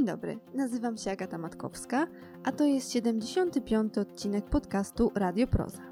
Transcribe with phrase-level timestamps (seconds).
[0.00, 2.06] Dzień dobry, nazywam się Agata Matkowska,
[2.44, 3.98] a to jest 75.
[3.98, 5.82] odcinek podcastu Radio Proza.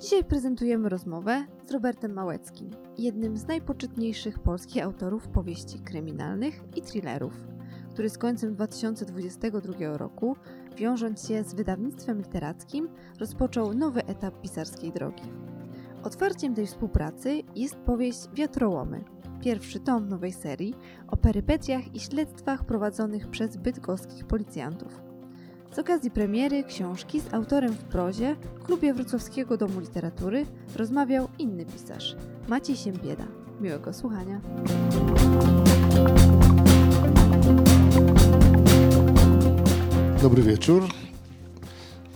[0.00, 7.34] Dzisiaj prezentujemy rozmowę z Robertem Małeckim, jednym z najpoczytniejszych polskich autorów powieści kryminalnych i thrillerów,
[7.92, 10.36] który z końcem 2022 roku,
[10.76, 12.88] wiążąc się z wydawnictwem literackim,
[13.20, 15.32] rozpoczął nowy etap pisarskiej drogi.
[16.02, 19.04] Otwarciem tej współpracy jest powieść Wiatrołomy,
[19.40, 20.74] pierwszy tom nowej serii
[21.08, 25.00] o perypetiach i śledztwach prowadzonych przez bydgoskich policjantów.
[25.72, 31.64] Z okazji premiery książki z autorem w prozie w klubie Wrocławskiego Domu Literatury rozmawiał inny
[31.64, 32.16] pisarz,
[32.48, 33.26] Maciej Siembieda.
[33.60, 34.40] Miłego słuchania.
[40.22, 40.82] Dobry wieczór.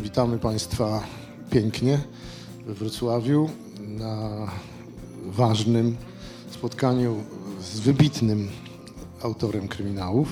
[0.00, 1.02] Witamy Państwa
[1.50, 1.98] pięknie
[2.66, 3.48] we Wrocławiu
[3.80, 4.46] na
[5.26, 5.96] ważnym
[6.54, 7.24] spotkaniu
[7.60, 8.48] z wybitnym
[9.22, 10.28] autorem kryminałów,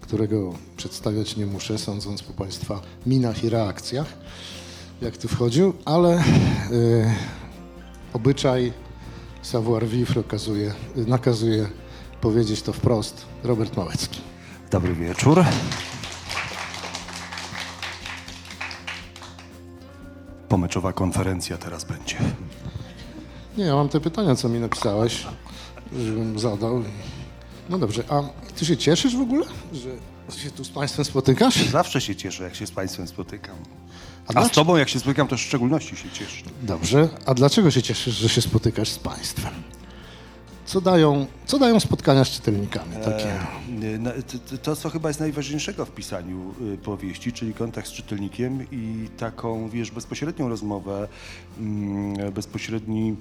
[0.00, 4.06] którego przedstawiać nie muszę, sądząc po Państwa minach i reakcjach,
[5.02, 6.24] jak tu wchodził, ale y,
[8.12, 8.72] obyczaj
[9.42, 11.68] savoir-vivre okazuje, nakazuje
[12.20, 13.26] powiedzieć to wprost.
[13.44, 14.20] Robert Małecki.
[14.70, 15.44] Dobry wieczór.
[20.48, 22.16] Pomeczowa konferencja teraz będzie.
[23.56, 25.26] Nie, ja mam te pytania, co mi napisałeś,
[25.92, 26.82] żebym zadał.
[27.70, 28.22] No dobrze, a
[28.56, 29.88] ty się cieszysz w ogóle, że
[30.42, 31.64] się tu z Państwem spotykasz?
[31.70, 33.56] Zawsze się cieszę, jak się z Państwem spotykam.
[34.26, 34.50] A A z?
[34.50, 36.44] Tobą, jak się spotykam, to w szczególności się cieszę.
[36.62, 39.52] Dobrze, a dlaczego się cieszysz, że się spotykasz z Państwem?
[40.66, 43.32] Co dają, co dają spotkania z czytelnikami takie?
[44.08, 47.92] E, to- to- To, co chyba jest najważniejszego w pisaniu y, powieści, czyli kontakt z
[47.92, 51.08] czytelnikiem i taką, wiesz, bezpośrednią rozmowę,
[51.58, 53.16] mm, bezpośredni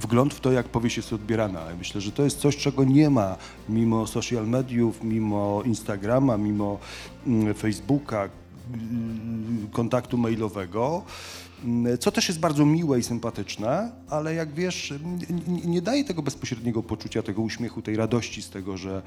[0.00, 1.60] wgląd w to, jak powieść jest odbierana.
[1.78, 3.36] Myślę, że to jest coś, czego nie ma
[3.68, 6.78] mimo social mediów, mimo Instagrama, mimo
[7.26, 8.28] mm, Facebooka,
[8.74, 11.02] mm, kontaktu mailowego,
[11.64, 14.94] mm, co też jest bardzo miłe i sympatyczne, ale jak wiesz,
[15.64, 19.02] nie, daje tego bezpośredniego poczucia, tego uśmiechu, tej radości z tego, że,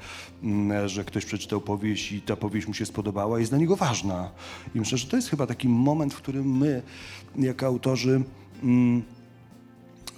[0.86, 4.30] że ktoś przeczytał powieść i ta powieść mu się spodobała, jest dla niego ważna.
[4.74, 6.82] I myślę, że to jest chyba taki moment, w którym my,
[7.36, 8.22] jako autorzy,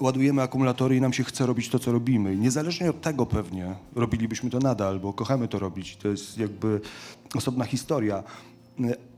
[0.00, 2.34] ładujemy akumulatory i nam się chce robić to, co robimy.
[2.34, 5.96] I niezależnie od tego pewnie robilibyśmy to nadal, bo kochamy to robić.
[5.96, 6.80] To jest jakby
[7.34, 8.22] osobna historia.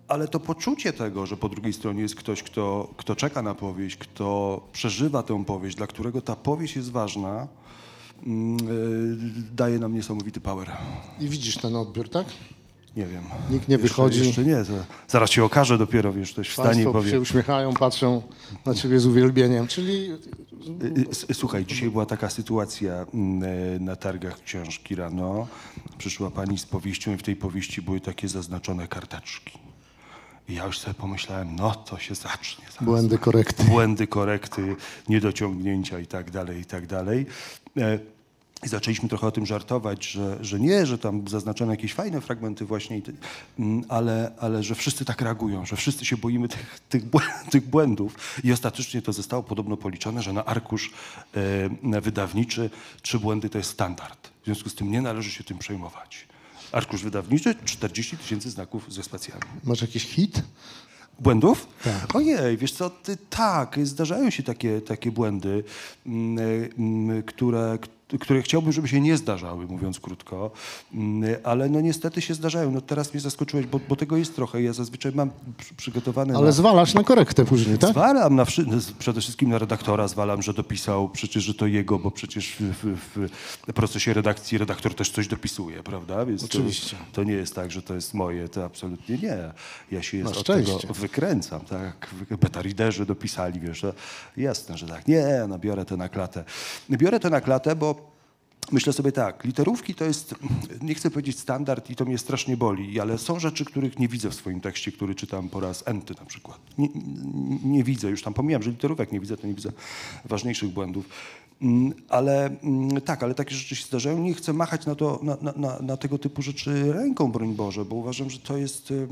[0.09, 3.97] Ale to poczucie tego, że po drugiej stronie jest ktoś, kto, kto czeka na powieść,
[3.97, 7.48] kto przeżywa tę powieść, dla którego ta powieść jest ważna,
[8.26, 10.71] mm, y, daje nam niesamowity power.
[11.21, 12.26] I widzisz ten odbiór, tak?
[12.97, 13.22] Nie wiem.
[13.50, 14.26] Nikt nie Jeszcze- wychodzi.
[14.26, 14.64] Jeszcze nie.
[15.08, 17.10] Zaraz się okaże dopiero, wiesz, ktoś wstanie i Państwo powie.
[17.10, 18.22] się uśmiechają, patrzą
[18.66, 20.10] na Ciebie z uwielbieniem, czyli
[20.82, 23.42] Y, y, Słuchaj, dzisiaj była taka sytuacja mm,
[23.76, 25.47] e, na targach książki rano.
[25.98, 29.59] Przyszła pani z powieścią i w tej powieści były takie zaznaczone karteczki.
[30.48, 32.64] I ja już sobie pomyślałem, no to się zacznie.
[32.64, 32.84] zaraz.
[32.84, 33.64] błędy, korekty.
[33.64, 34.76] Błędy, korekty,
[35.09, 37.26] niedociągnięcia i tak dalej, i tak dalej.
[38.62, 42.21] E, I zaczęliśmy trochę o tym żartować, że, że nie, że tam zaznaczono jakieś fajne
[42.21, 43.03] fragmenty właśnie,
[43.59, 47.03] mm, ale, ale że wszyscy tak reagują, że wszyscy się boimy tych, tych,
[47.53, 48.41] tych błędów.
[48.45, 50.91] I ostatecznie to zostało podobno policzone, że na arkusz
[51.93, 52.71] e, wydawniczy
[53.03, 54.28] trzy błędy to jest standard.
[54.43, 56.27] W związku z tym nie należy się tym przejmować.
[56.72, 59.43] Arkusz wydawniczy 40 tysięcy znaków ze spacjami.
[59.65, 60.43] Masz jakiś hit?
[61.21, 61.67] Błędów?
[61.84, 62.17] Tak.
[62.17, 65.65] Ojej, wiesz co, ty, tak, zdarzają się takie, takie błędy,
[66.06, 67.78] mm, mm, które,
[68.21, 70.50] które chciałbym, żeby się nie zdarzały, mówiąc krótko,
[70.95, 72.71] Mm, ale no niestety się zdarzają.
[72.71, 74.62] No teraz mnie zaskoczyłeś, bo, bo tego jest trochę.
[74.62, 76.34] Ja zazwyczaj mam przy- przygotowane...
[76.37, 76.53] Ale na...
[76.53, 77.91] zwalasz na korektę później, tak?
[77.91, 78.45] Zwalam na,
[78.99, 83.28] przede wszystkim na redaktora, zwalam, że dopisał, przecież, że to jego, bo przecież w, w,
[83.69, 86.27] w procesie redakcji redaktor też coś dopisuje, prawda?
[86.27, 86.97] Więc Oczywiście.
[86.97, 89.37] To, to nie jest tak, że to jest moje, to absolutnie nie.
[89.91, 92.15] Ja się jest od tego wykręcam, tak?
[92.41, 93.87] Beta readerzy dopisali, wiesz,
[94.37, 95.09] jasne, że tak.
[95.09, 96.45] Nie, no biorę to na klatę.
[96.91, 98.02] Biorę to na klatę, bo
[98.70, 100.34] Myślę sobie tak, literówki to jest,
[100.82, 104.30] nie chcę powiedzieć standard i to mnie strasznie boli, ale są rzeczy, których nie widzę
[104.30, 106.59] w swoim tekście, który czytam po raz enty na przykład.
[106.78, 106.88] Nie,
[107.64, 109.72] nie, widzę, już tam pomijam, że literówek nie widzę, to nie widzę
[110.24, 111.09] ważniejszych błędów.
[111.62, 114.18] Mm, Ale mm, tak, ale takie rzeczy się zdarzają.
[114.18, 117.97] Nie chcę machać na, to, na, na, na, tego typu rzeczy ręką, broń Boże, bo
[117.97, 119.09] uważam, że to jest y,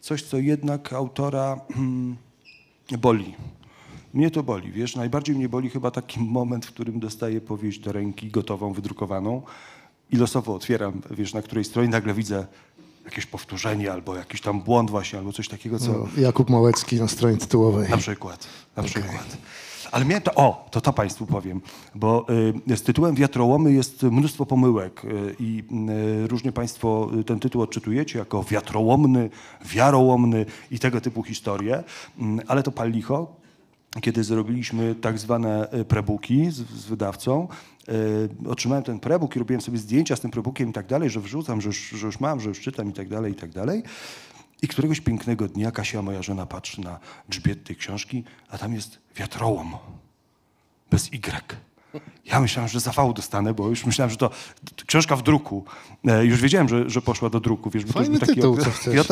[0.00, 2.16] coś, co jednak autora mm,
[2.98, 3.34] boli.
[4.14, 7.92] Mnie to boli, wiesz, najbardziej mnie boli chyba taki moment, w którym dostaję powieść do
[7.92, 9.42] ręki gotową, wydrukowaną
[10.12, 12.46] i losowo otwieram, wiesz, na której stronie nagle widzę
[13.04, 17.08] jakieś powtórzenie albo jakiś tam błąd właśnie, albo coś takiego, co No, Jakub Małecki na
[17.08, 17.90] stronie tytułowej.
[17.90, 18.46] na przykład,
[18.76, 19.36] na przykład.
[19.92, 21.60] Ale miałem to, o, to to Państwu powiem,
[21.94, 22.26] bo
[22.70, 25.62] y, z tytułem Wiatrołomy jest mnóstwo pomyłek y, i
[26.24, 29.30] y, różnie Państwo ten tytuł odczytujecie jako wiatrołomny,
[29.64, 31.84] wiarołomny i tego typu historie,
[32.18, 33.36] Mm, ale to pal licho,
[34.00, 37.48] kiedy zrobiliśmy tak zwane y, prebuki z, z wydawcą,
[37.88, 41.20] y, otrzymałem ten prebook i robiłem sobie zdjęcia z tym prebookiem i tak dalej, że
[41.20, 43.82] wrzucam, że już, że już mam, że już czytam i tak dalej, i tak dalej.
[44.62, 46.98] I któregoś pięknego dnia Kasia, moja żona, patrzy na
[47.28, 49.72] grzbiet tej książki, a tam jest wiatrołom.
[50.90, 51.73] Bez Y.
[52.24, 54.30] Ja myślałem, że zawału dostanę, bo już myślałem, że to,
[54.86, 55.64] książka w druku.
[56.04, 57.70] E, już wiedziałem, że, że poszła do druku.
[57.70, 59.08] Wiesz, bo to Fajny taki tytuł, okres- co chcesz.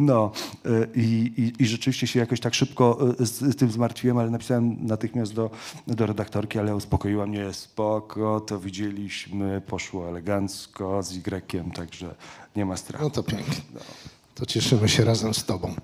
[0.00, 0.32] No.
[0.64, 4.30] e, I, i, I rzeczywiście się jakoś tak szybko e, z, z tym zmartwiłem, ale
[4.30, 5.50] napisałem natychmiast do,
[5.86, 12.14] do redaktorki, ale uspokoiła mnie, spoko, to widzieliśmy, poszło elegancko z Y, także
[12.56, 13.04] nie ma strachu.
[13.04, 13.54] No to pięknie.
[14.34, 15.74] To cieszymy się razem z Tobą.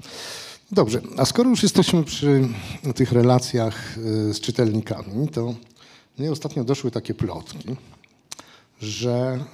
[0.72, 2.48] Dobrze, a skoro już jesteśmy przy
[2.94, 3.94] tych relacjach
[4.32, 5.54] z czytelnikami, to
[6.18, 7.76] mnie ostatnio doszły takie plotki,
[8.80, 9.44] że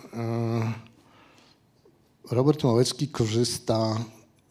[2.31, 4.05] y, Robert Małecki korzysta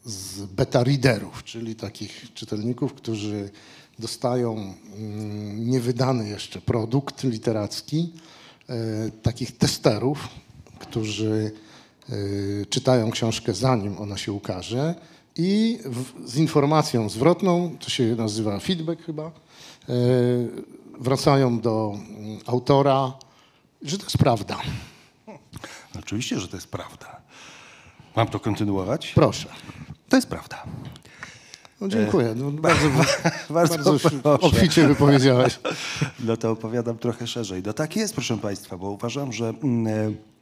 [0.05, 3.49] z beta readerów, czyli takich czytelników, którzy
[3.99, 8.13] dostają mm, niewydany jeszcze produkt literacki,
[9.07, 10.27] y, takich testerów,
[10.79, 11.51] którzy
[12.09, 14.95] y, czytają książkę zanim ona się ukaże
[15.35, 15.79] i
[16.25, 19.31] z informacją zwrotną, to się nazywa feedback chyba,
[20.99, 23.13] wracają do mm, autora,
[23.81, 24.57] że to jest prawda.
[25.99, 27.21] Oczywiście, że to jest prawda.
[28.15, 29.11] Mam to kontynuować?
[29.15, 29.49] Proszę.
[30.09, 30.63] To jest prawda.
[31.81, 32.33] No, dziękuję.
[32.35, 32.89] No, bardzo,
[33.49, 34.23] Bardzo bardzo proszę.
[34.23, 35.59] obficie wypowiedziałeś.
[36.19, 37.63] No to opowiadam trochę szerzej.
[37.65, 40.32] No tak jest, proszę Państwa, bo uważam, że mm, e,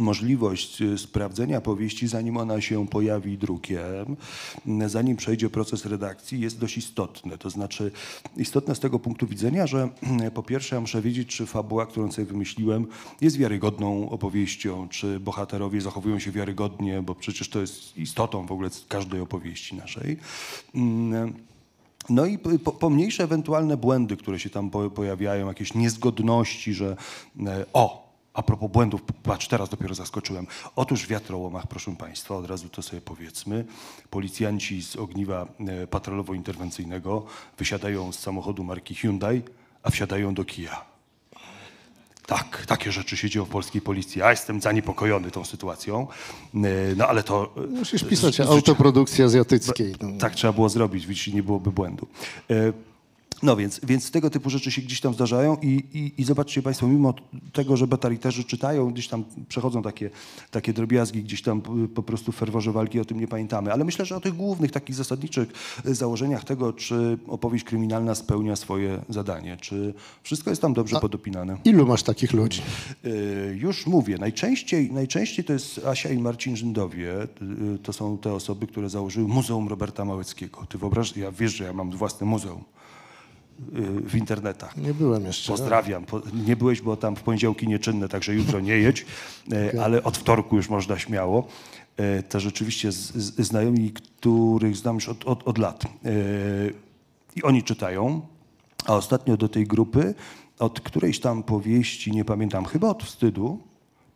[0.00, 4.16] możliwość e, sprawdzenia powieści, zanim ona się pojawi drukiem,
[4.86, 7.38] zanim przejdzie proces redakcji, jest dość istotne.
[7.38, 7.90] To znaczy
[8.36, 9.88] istotne z tego punktu widzenia, że
[10.34, 12.86] po pierwsze ja muszę wiedzieć, czy fabuła, którą sobie wymyśliłem,
[13.20, 18.70] jest wiarygodną opowieścią, czy bohaterowie zachowują się wiarygodnie, bo przecież to jest istotą w ogóle
[18.88, 20.16] każdej opowieści naszej.
[20.74, 21.32] Mm,
[22.10, 26.96] no i po- pomniejsze ewentualne błędy, które się tam po- pojawiają, jakieś niezgodności, że
[27.46, 28.05] e, o,
[28.36, 30.46] a propos błędów, patrz, teraz dopiero zaskoczyłem.
[30.76, 33.64] Otóż w wiatrołomach, proszę Państwa, od razu to sobie powiedzmy,
[34.10, 37.22] policjanci z ogniwa e, patrolowo-interwencyjnego
[37.58, 39.42] wysiadają z samochodu marki Hyundai,
[39.82, 40.84] a wsiadają do kija.
[42.26, 44.18] Tak, takie rzeczy się dzieją w polskiej policji.
[44.18, 46.06] Ja jestem zaniepokojony tą sytuacją,
[46.54, 46.58] E,
[46.96, 47.54] no ale to...
[47.56, 49.94] e, Musisz pisać z- autoprodukcji azjatyckiej.
[50.00, 50.18] No.
[50.18, 52.06] tak trzeba było zrobić, widzisz, nie byłoby błędu.
[53.42, 56.62] E, No więc, więc tego typu rzeczy się gdzieś tam zdarzają i, i, i zobaczcie
[56.62, 57.14] Państwo, mimo
[57.52, 60.10] tego, że betariterzy czytają, gdzieś tam przechodzą takie,
[60.50, 61.62] takie drobiazgi, gdzieś tam
[61.94, 63.72] po prostu w ferworze walki o tym nie pamiętamy.
[63.72, 65.48] Ale myślę, że o tych głównych, takich zasadniczych
[65.84, 71.56] e, założeniach tego, czy opowieść kryminalna spełnia swoje zadanie, czy wszystko jest tam dobrze podopinane.
[71.64, 72.62] Ilu masz takich ludzi?
[73.04, 77.22] Y, Już mówię, najczęściej, najczęściej to jest Asia i Marcin Rzyndowie.
[77.22, 80.66] Y, To są te osoby, które założyły Muzeum Roberta Małeckiego.
[80.68, 82.64] Ty wyobraź, ja wiesz, że ja mam własne muzeum
[84.06, 84.76] w internetach.
[84.76, 85.52] Nie byłem jeszcze.
[85.52, 86.04] Pozdrawiam.
[86.04, 89.06] Po- Nie byłeś, bo tam w poniedziałki nieczynne, także jutro nie jedź,
[89.74, 91.46] e, ale od wtorku już można śmiało.
[91.96, 95.84] E, To rzeczywiście z, z, znajomi, których znam już od, od, od lat.
[95.84, 95.88] E,
[97.36, 98.20] I oni czytają,
[98.86, 100.14] a ostatnio do tej grupy,
[100.58, 103.58] od którejś tam powieści, nie pamiętam, chyba od wstydu,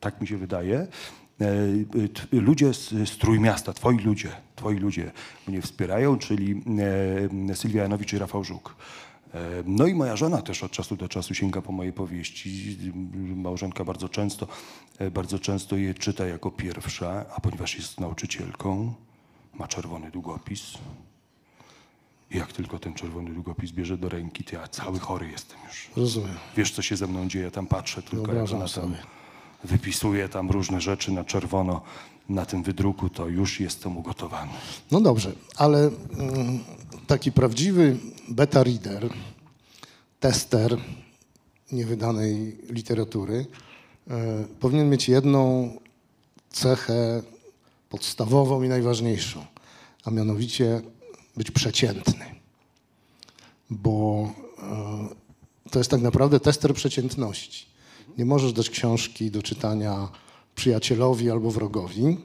[0.01, 0.87] tak mi się wydaje,
[2.33, 5.11] ludzie z, z Trójmiasta, twoi ludzie, twoi ludzie
[5.49, 6.63] mnie wspierają, czyli
[7.55, 8.77] Sylwia Janowicz i Rafał Żuk.
[9.35, 12.77] E, No i moja żona też od czasu do czasu sięga po moje powieści.
[13.37, 14.47] Małżonka bardzo często,
[14.99, 18.95] e, bardzo często je czyta jako pierwsza, a ponieważ jest nauczycielką,
[19.55, 20.63] ma czerwony długopis.
[22.31, 25.91] I jak tylko ten czerwony długopis bierze do ręki, to ja cały chory jestem już.
[25.97, 26.35] Rozumiem.
[26.57, 28.97] Wiesz, co się ze mną dzieje, tam patrzę tylko, jak Wyobrażam ona tam sobie.
[29.65, 31.83] wypisuje tam różne rzeczy na czerwono
[32.31, 34.53] na tym wydruku, to już jestem ugotowany.
[34.91, 35.79] No dobrze, ale
[36.19, 36.59] mm,
[37.07, 37.97] taki prawdziwy
[38.29, 39.11] beta reader,
[40.21, 40.77] tester
[41.73, 43.47] niewydanej literatury
[44.11, 45.71] e, powinien mieć jedną
[46.51, 47.23] cechę
[47.89, 49.45] podstawową i najważniejszą,
[50.05, 50.81] a mianowicie
[51.37, 52.25] być przeciętny.
[53.71, 54.31] Bo
[54.63, 57.67] e, to jest tak naprawdę tester przeciętności.
[58.19, 60.09] Nie możesz dać książki do czytania
[60.55, 62.17] przyjacielowi albo wrogowi,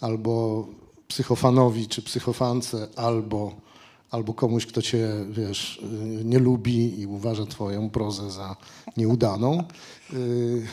[0.00, 0.66] albo
[1.08, 3.54] psychofanowi czy psychofance, albo,
[4.10, 5.82] albo komuś, kto cię, wiesz,
[6.20, 8.56] y, nie lubi i uważa twoją prozę za
[8.96, 9.64] nieudaną.
[10.12, 10.66] Y,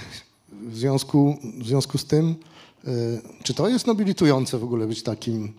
[0.51, 2.35] W związku, w związku z tym,
[2.87, 5.53] y, czy to jest nobilitujące w ogóle być takim,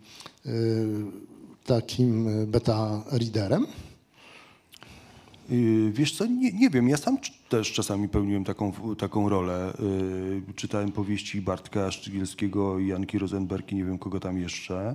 [1.64, 3.66] takim beta readerem?
[5.50, 9.72] Yy, Wiesz co, nie, nie wiem, ja sam też czasami pełniłem taką, taką rolę.
[10.48, 14.94] Yy, Czytałem powieści Bartka Szczygielskiego, Janki Rosenberg i nie wiem kogo tam jeszcze.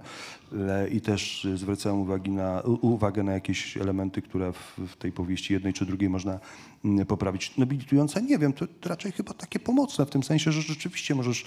[0.91, 5.53] I też y, zwracałem uwagi na, uwagę na jakieś elementy, które w, w tej powieści
[5.53, 6.39] jednej czy drugiej można
[6.85, 7.57] mm, poprawić.
[7.57, 11.45] Nobilitujące, nie wiem, to, to raczej chyba takie pomocne w tym sensie, że rzeczywiście możesz,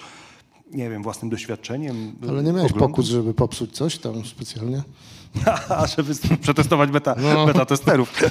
[0.72, 1.96] nie wiem, własnym doświadczeniem.
[2.24, 4.82] y, Ale nie miałeś oglądać- pokus, żeby popsuć coś tam specjalnie?
[5.68, 6.12] A, żeby
[6.42, 7.46] przetestować beta, No.
[7.46, 8.12] beta testerów.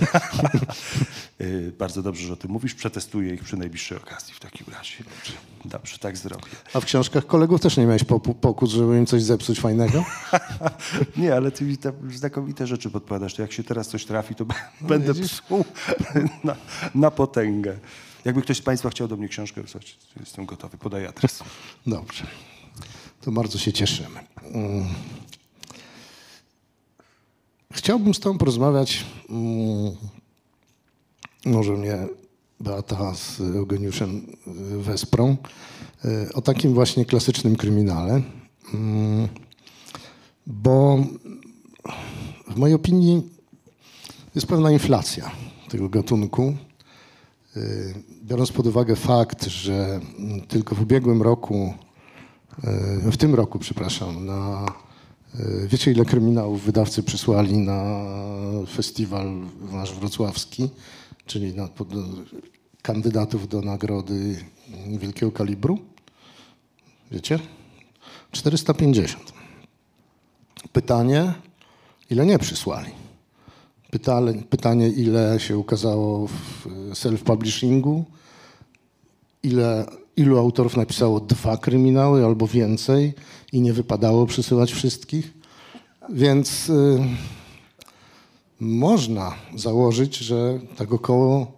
[1.41, 2.73] Y, Bardzo dobrze, że o tym mówisz.
[2.73, 4.95] Przetestuję ich przy najbliższej okazji w takim razie.
[5.03, 5.33] Dobrze,
[5.65, 6.45] dobrze tak zrobię.
[6.73, 8.03] A w książkach kolegów też nie miałeś
[8.41, 10.05] pokus, żeby im coś zepsuć fajnego?
[11.17, 13.33] Nie, ale ty mi tam znakomite rzeczy podpowiadasz.
[13.33, 15.41] To jak się teraz coś trafi, to b- będę No widzisz?
[15.41, 15.65] psuł
[16.43, 16.55] na,
[16.95, 17.77] na potęgę.
[18.25, 20.77] Jakby ktoś z Państwa chciał do mnie książkę wysłać, jestem gotowy.
[20.77, 21.43] Podaj adres.
[21.87, 22.23] Dobrze.
[23.21, 24.19] To bardzo się cieszymy.
[27.73, 29.95] Chciałbym z Tobą porozmawiać, mm,
[31.45, 31.97] może mnie
[32.59, 34.27] Beata z Eugeniuszem
[34.77, 35.37] wesprą,
[36.05, 38.21] y, o takim właśnie klasycznym kryminale,
[38.73, 39.27] Mm,
[40.47, 41.03] bo
[42.47, 43.29] w mojej opinii
[44.35, 45.31] jest pewna inflacja
[45.69, 46.55] tego gatunku.
[47.57, 49.99] Y, Biorąc pod uwagę fakt, że
[50.47, 51.73] tylko w ubiegłym roku,
[53.07, 54.65] y, w tym roku, przepraszam, na
[55.67, 58.03] wiecie ile kryminałów wydawcy przysłali na
[58.75, 60.69] festiwal nasz wrocławski,
[61.25, 61.87] czyli na pod,
[62.81, 64.35] kandydatów do nagrody
[64.87, 65.79] wielkiego kalibru?
[67.11, 67.39] Wiecie?
[68.31, 69.33] 450.
[70.73, 71.33] Pytanie,
[72.09, 72.91] ile nie przysłali?
[73.91, 78.03] Pytale, pytanie, ile się ukazało w self-publishingu,
[79.43, 79.85] ile,
[80.15, 83.13] ilu autorów napisało dwa kryminały albo więcej
[83.53, 85.33] i nie wypadało przysyłać wszystkich.
[86.09, 86.99] Więc y,
[88.59, 91.51] można założyć, że tak około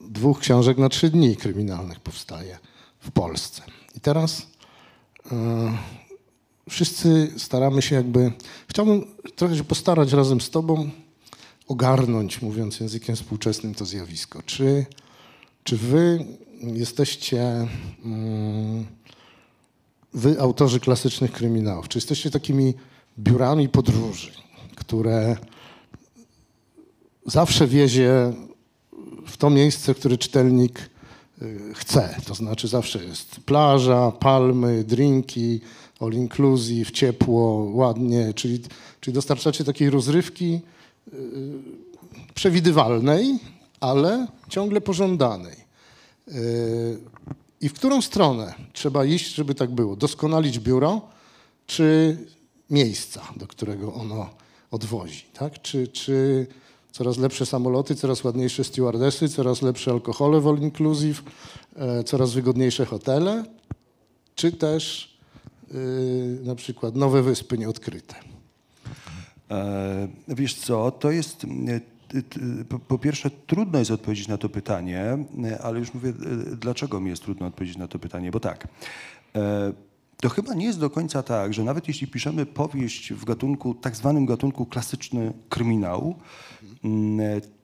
[0.00, 2.58] dwóch książek na trzy dni kryminalnych powstaje
[3.00, 3.62] w Polsce.
[3.96, 4.44] I teraz y,
[6.70, 8.32] wszyscy staramy się jakby.
[8.68, 9.04] Chciałbym
[9.36, 10.90] trochę się postarać razem z Tobą
[11.68, 14.42] ogarnąć, mówiąc językiem współczesnym, to zjawisko.
[14.42, 14.86] Czy,
[15.64, 16.24] czy Wy
[16.62, 17.68] jesteście,
[18.04, 18.86] mm,
[20.14, 22.74] Wy autorzy klasycznych kryminałów, czy jesteście takimi
[23.18, 24.30] biurami podróży,
[24.76, 25.36] które
[27.26, 28.32] zawsze wiezie
[29.26, 30.90] w to miejsce, które czytelnik
[31.42, 32.16] y, chce.
[32.26, 35.60] To znaczy zawsze jest plaża, palmy, drinki,
[36.00, 38.60] all inclusive, ciepło, ładnie, czyli,
[39.00, 40.60] czyli dostarczacie takiej rozrywki
[41.12, 41.18] y,
[42.34, 43.38] przewidywalnej,
[43.80, 45.62] ale ciągle pożądanej.
[47.62, 49.96] I w którą stronę trzeba iść, żeby tak było?
[49.96, 51.00] Doskonalić biuro,
[51.66, 52.16] czy
[52.70, 54.30] miejsca, do którego ono
[54.70, 55.24] odwozi?
[55.32, 55.62] Tak?
[55.62, 56.46] Czy, czy
[56.92, 61.22] coraz lepsze samoloty, coraz ładniejsze stewardesy, coraz lepsze alkohole w all inclusive,
[61.76, 63.44] e, coraz wygodniejsze hotele,
[64.34, 65.16] czy też
[65.74, 68.14] y, na przykład nowe wyspy nieodkryte?
[69.50, 71.46] E, Wiesz co, to jest
[72.88, 77.10] po- pierwsze trudno jest odpowiedzieć na to pytanie, e, ale już mówię, e, dlaczego mi
[77.10, 78.68] jest trudno odpowiedzieć na to pytanie, bo tak.
[79.36, 79.72] e,
[80.20, 83.96] To chyba nie jest do końca tak, że nawet jeśli piszemy powieść w gatunku, tak
[83.96, 86.14] zwanym gatunku klasyczny kryminał,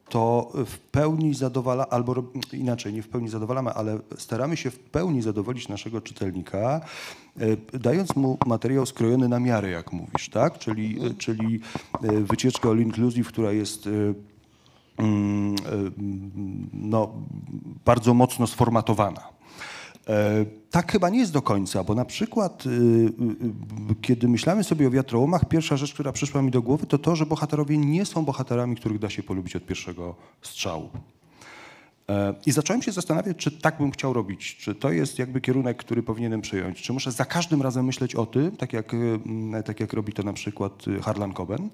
[0.09, 5.23] to w pełni zadowala, albo inaczej, nie w pełni zadowalamy, ale staramy się w pełni
[5.23, 6.81] zadowolić naszego czytelnika,
[7.73, 10.59] dając mu materiał skrojony na miarę, jak mówisz, tak?
[10.59, 11.61] Czyli, czyli
[12.31, 13.89] wycieczka all inclusive, która jest
[16.73, 17.13] no,
[17.85, 19.29] bardzo mocno sformatowana.
[20.09, 22.73] E, Tak chyba nie jest do końca, bo na przykład, y, y,
[23.93, 27.17] y, kiedy myślałem sobie o wiatrołomach, pierwsza rzecz, która przyszła mi do głowy, to to,
[27.17, 30.91] że bohaterowie nie są bohaterami, których da się polubić od pierwszego strzału.
[32.09, 35.77] E, I zacząłem się zastanawiać, czy tak bym chciał robić, czy to jest jakby kierunek,
[35.77, 39.63] który powinienem przyjąć, czy muszę za każdym razem myśleć o tym, tak jak, y, mm,
[39.63, 41.71] tak jak robi to na przykład y, Harlan Coben,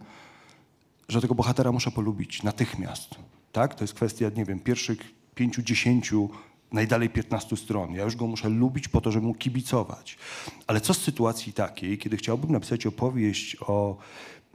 [1.08, 3.14] że tego bohatera muszę polubić natychmiast.
[3.52, 3.74] Tak?
[3.74, 4.98] To jest kwestia, nie wiem, pierwszych
[5.34, 6.30] pięciu, dziesięciu,
[6.72, 7.94] najdalej 15 stron.
[7.94, 10.18] Ja już go muszę lubić po to, żeby mu kibicować.
[10.66, 13.96] Ale co z sytuacji takiej, kiedy chciałbym napisać opowieść o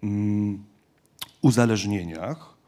[0.03, 0.63] mm,
[1.41, 2.58] uzależnieniach,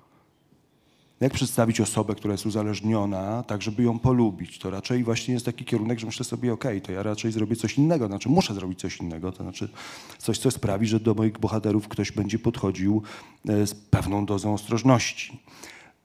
[1.21, 4.59] jak przedstawić osobę, która jest uzależniona, tak żeby ją polubić?
[4.59, 7.77] To raczej właśnie jest taki kierunek, że myślę sobie, okej, to ja raczej zrobię coś
[7.77, 9.69] innego, znaczy muszę zrobić coś innego, to znaczy
[10.17, 13.01] coś, co sprawi, że do moich bohaterów ktoś będzie podchodził
[13.47, 15.39] e, z pewną dozą ostrożności.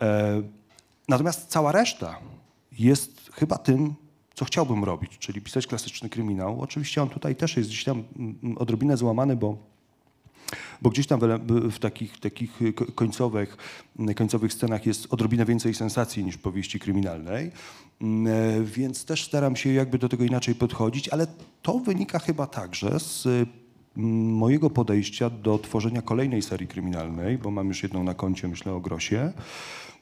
[0.01, 0.43] E,
[1.09, 2.19] Natomiast cała reszta
[2.79, 3.95] jest chyba tym,
[4.35, 6.61] co chciałbym robić, czyli pisać klasyczny kryminał.
[6.61, 9.59] Oczywiście on tutaj też jest gdzieś tam mm, odrobinę złamany, bo
[10.83, 13.57] bo gdzieś tam w, w takich, takich ko- końcowych,
[14.17, 17.51] końcowych scenach jest odrobinę więcej sensacji niż powieści kryminalnej,
[18.01, 21.27] Mm, e, więc też staram się jakby do tego inaczej podchodzić, ale
[21.63, 27.69] to wynika chyba także z mm, mojego podejścia do tworzenia kolejnej serii kryminalnej, bo mam
[27.69, 29.33] już jedną na koncie, myślę o Grosie.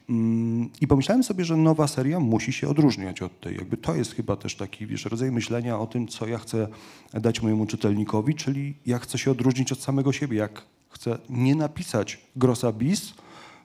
[0.09, 3.55] Mm, I pomyślałem sobie, że nowa seria musi się odróżniać od tej.
[3.55, 6.67] Jakby to jest chyba też taki wiesz, rodzaj myślenia o tym, co ja chcę
[7.13, 12.21] dać mojemu czytelnikowi, czyli jak chcę się odróżnić od samego siebie, jak chcę nie napisać
[12.35, 13.13] Grossa bis,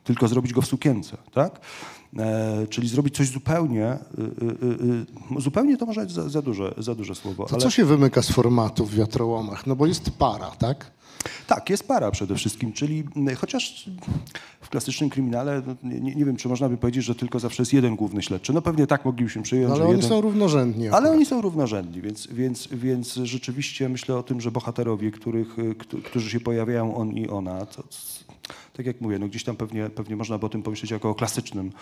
[0.04, 1.60] tylko zrobić go w sukience, tak?
[2.18, 6.74] E, czyli zrobić coś zupełnie, y, y, y, zupełnie to może być za, za, duże,
[6.78, 9.66] za duże słowo, To ale co się wymyka z formatu w wiatrołomach?
[9.66, 10.92] No bo jest para, tak?
[11.46, 13.04] Tak, jest para przede wszystkim, czyli
[13.38, 13.90] chociaż
[14.60, 17.72] w klasycznym kryminale, no, nie, nie wiem, czy można by powiedzieć, że tylko zawsze jest
[17.72, 18.52] jeden główny śledczy.
[18.52, 20.08] No pewnie tak moglibyśmy przyjąć, No, ale oni jeden...
[20.08, 20.88] są równorzędni.
[20.88, 21.12] Ale akurat.
[21.14, 26.30] oni są równorzędni, więc, więc, więc rzeczywiście myślę o tym, że bohaterowie, których, któ- którzy
[26.30, 27.82] się pojawiają, on i ona, to,
[28.80, 31.14] tak jak mówię, no gdzieś tam pewnie, pewnie można by o tym pomyśleć jako o
[31.14, 31.72] klasycznym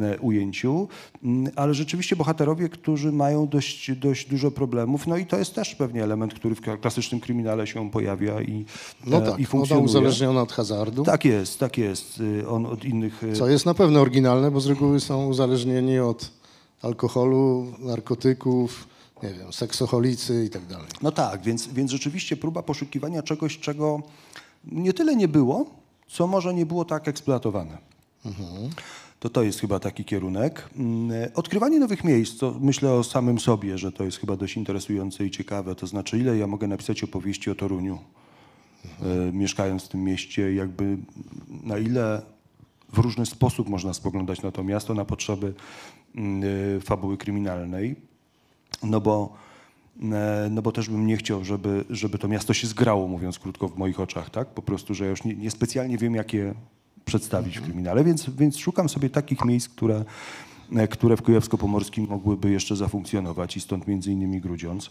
[0.00, 0.88] e, ujęciu,
[1.24, 5.74] Mm, ale rzeczywiście bohaterowie, którzy mają dość, dość dużo problemów, no i to jest też
[5.74, 8.64] pewnie element, który w kla- klasycznym kryminale się pojawia i,
[9.06, 9.84] No e, tak, i funkcjonuje.
[9.86, 11.02] uzależniona od hazardu.
[11.04, 12.20] Tak jest, tak jest.
[12.20, 13.22] Y, On od innych...
[13.22, 16.30] y, Co jest na pewno oryginalne, bo z reguły są uzależnieni od
[16.82, 18.88] alkoholu, narkotyków,
[19.22, 20.86] nie wiem, seksoholicy i tak dalej.
[21.02, 24.02] No tak, więc, więc rzeczywiście próba poszukiwania czegoś, czego
[24.72, 25.66] nie tyle nie było,
[26.12, 27.78] co może nie było tak eksploatowane.
[29.20, 30.68] To to jest chyba taki kierunek.
[30.76, 35.26] Mm, Odkrywanie nowych miejsc, to myślę o samym sobie, że to jest chyba dość interesujące
[35.26, 35.74] i ciekawe.
[35.74, 37.98] To znaczy, ile ja mogę napisać opowieści o Toruniu,
[38.84, 40.98] e, mieszkając w tym mieście, jakby
[41.48, 42.22] na ile
[42.92, 45.54] w różny sposób można spoglądać na to miasto na potrzeby
[46.14, 46.42] mm,
[46.76, 47.96] e, fabuły kryminalnej.
[48.82, 49.32] No bo,
[50.50, 53.78] no bo też bym nie chciał, żeby, żeby to miasto się zgrało, mówiąc krótko, w
[53.78, 54.48] moich oczach, tak?
[54.48, 56.54] Po prostu, że ja już nie, niespecjalnie wiem, jak je
[57.04, 60.04] przedstawić w kryminale, więc, więc szukam sobie takich miejsc, które,
[60.76, 64.90] e, które w Kujawsko-Pomorskim mogłyby jeszcze zafunkcjonować i stąd między innymi Grudziądz.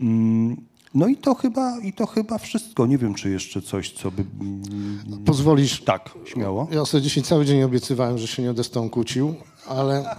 [0.00, 0.56] Mm,
[0.94, 2.86] No i to chyba, i to chyba wszystko.
[2.86, 4.24] Nie wiem, czy jeszcze coś, co by...
[4.40, 5.80] mm, Pozwolisz?
[5.82, 6.68] Tak, śmiało.
[6.70, 9.34] Ja sobie dzisiaj cały dzień obiecywałem, że się nie będę z tą kłócił,
[9.68, 10.16] ale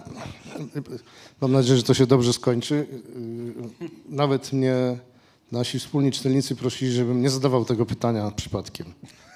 [1.42, 2.88] mam nadzieję, że to się dobrze skończy.
[4.10, 4.98] Nawet mnie
[5.52, 8.86] nasi wspólni czytelnicy prosili, żebym nie zadawał tego pytania przypadkiem.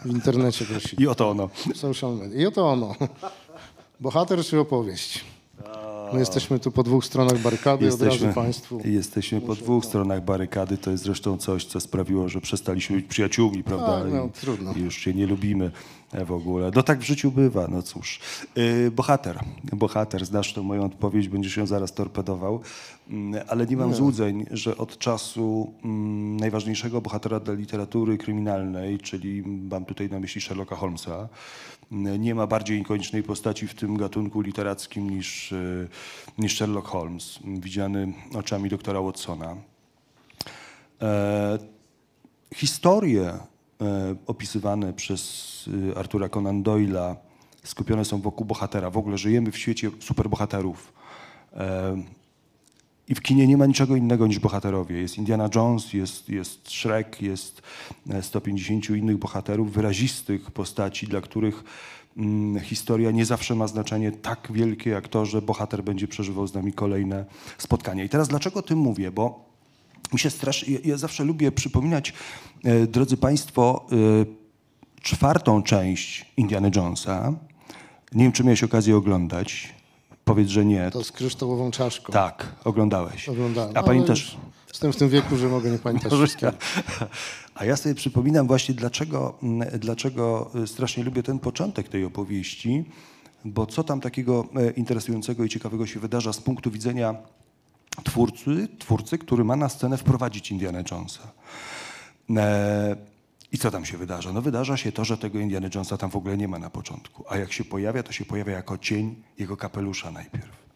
[0.05, 1.03] W internecie prosili.
[1.03, 1.49] I oto ono.
[1.75, 2.41] Social media.
[2.41, 2.95] I oto ono.
[3.99, 5.25] Bohater czy opowieść?
[6.13, 8.81] My jesteśmy tu po dwóch stronach barykady, od razu Państwu.
[8.85, 10.77] jesteśmy po dwóch stronach barykady.
[10.77, 14.03] To jest zresztą coś, co sprawiło, że przestaliśmy być przyjaciółmi, prawda?
[14.03, 14.73] Tak, no, trudno.
[14.73, 15.71] I już się nie lubimy
[16.13, 16.71] w ogóle.
[16.75, 18.19] No tak w życiu bywa, no cóż.
[18.55, 19.39] Yy, bohater.
[19.73, 22.61] Bohater, znasz tę moją odpowiedź, będziesz ją zaraz torpedował.
[23.09, 29.43] Mm, Ale nie mam złudzeń, że od czasu mm, najważniejszego bohatera dla literatury kryminalnej, czyli
[29.45, 31.29] mam tutaj na myśli Sherlocka Holmesa,
[31.91, 35.87] mm, nie ma bardziej ikonicznej postaci w tym gatunku literackim niż, y,
[36.37, 39.55] niż Sherlock Holmes, widziany oczami doktora Watsona.
[41.01, 41.59] E,
[42.55, 43.39] historie e,
[44.27, 47.15] opisywane przez y, Artura Conan Doyle'a
[47.63, 48.89] skupione są wokół bohatera.
[48.89, 50.93] W ogóle żyjemy w świecie superbohaterów.
[51.53, 52.03] E,
[53.07, 55.01] I w kinie nie ma niczego innego niż bohaterowie.
[55.01, 57.61] Jest Indiana Jones, jest, jest Shrek, jest
[58.09, 61.63] e, 150 innych bohaterów, wyrazistych postaci, dla których
[62.17, 66.53] mm, historia nie zawsze ma znaczenie tak wielkie, jak to, że bohater będzie przeżywał z
[66.53, 67.25] nami kolejne
[67.57, 68.03] spotkania.
[68.03, 69.11] I teraz dlaczego o tym mówię?
[69.11, 69.48] Bo
[70.13, 72.13] mi się strasznie, ja, zawsze lubię przypominać,
[72.63, 73.95] e, drodzy Państwo, e,
[75.01, 77.33] czwartą część Indiana Jonesa.
[78.11, 79.73] Nie wiem, czy miałeś okazję oglądać.
[80.25, 80.91] Powiedz, że nie.
[80.91, 82.13] To z kryształową czaszką.
[82.13, 83.29] Tak, oglądałeś.
[83.29, 83.77] Oglądałem.
[83.77, 84.33] A pamiętasz?
[84.33, 84.37] już
[84.69, 86.53] Jestem w tym wieku, że mogę nie pamiętać wszystkiego.
[87.55, 89.37] A ja sobie przypominam właśnie, dlaczego,
[89.79, 92.85] dlaczego y, strasznie lubię ten początek tej opowieści,
[93.45, 97.15] bo co tam takiego e, interesującego i ciekawego się wydarza z punktu widzenia
[98.03, 101.31] twórcy, twórcy który ma na scenę wprowadzić Indiana Jonesa.
[102.37, 102.95] E,
[103.51, 104.33] I co tam się wydarza?
[104.33, 107.23] No wydarza się to, że tego Indiana Jonesa tam w ogóle nie ma na początku.
[107.29, 110.69] A jak się pojawia, to się pojawia jako cień jego kapelusza najpierw.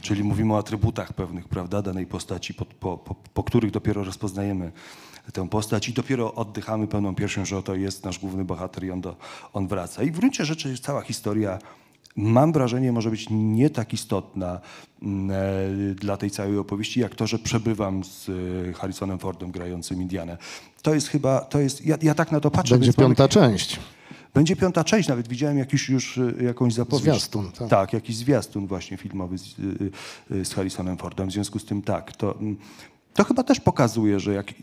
[0.00, 4.72] Czyli mówimy o atrybutach pewnych, prawda, danej postaci, po, po, po, po których dopiero rozpoznajemy
[5.32, 9.00] tę postać i dopiero oddychamy pełną piersią, że oto jest nasz główny bohater i on,
[9.00, 9.16] do,
[9.52, 10.02] on wraca.
[10.02, 11.58] I w gruncie rzeczy cała historia,
[12.16, 14.60] mam wrażenie, może być nie tak istotna
[15.02, 18.28] mm, e, dla tej całej opowieści, jak to, że przebywam z
[18.68, 20.38] e, Harrisonem Fordem grającym Indianę.
[20.82, 22.78] To jest chyba, to jest, ja, ja tak na to patrzę.
[22.78, 23.80] Będzie piąta część.
[24.34, 27.04] będzie piąta część, nawet widziałem jakiś już y, jakąś zapowiedź.
[27.04, 27.68] Zwiastun, tak.
[27.68, 27.92] tak.
[27.92, 29.56] jakiś zwiastun właśnie filmowy z,
[30.30, 31.28] z Harrisonem Fordem.
[31.28, 32.56] W związku z tym tak, to, mm,
[33.14, 34.54] to chyba też pokazuje, że, jak,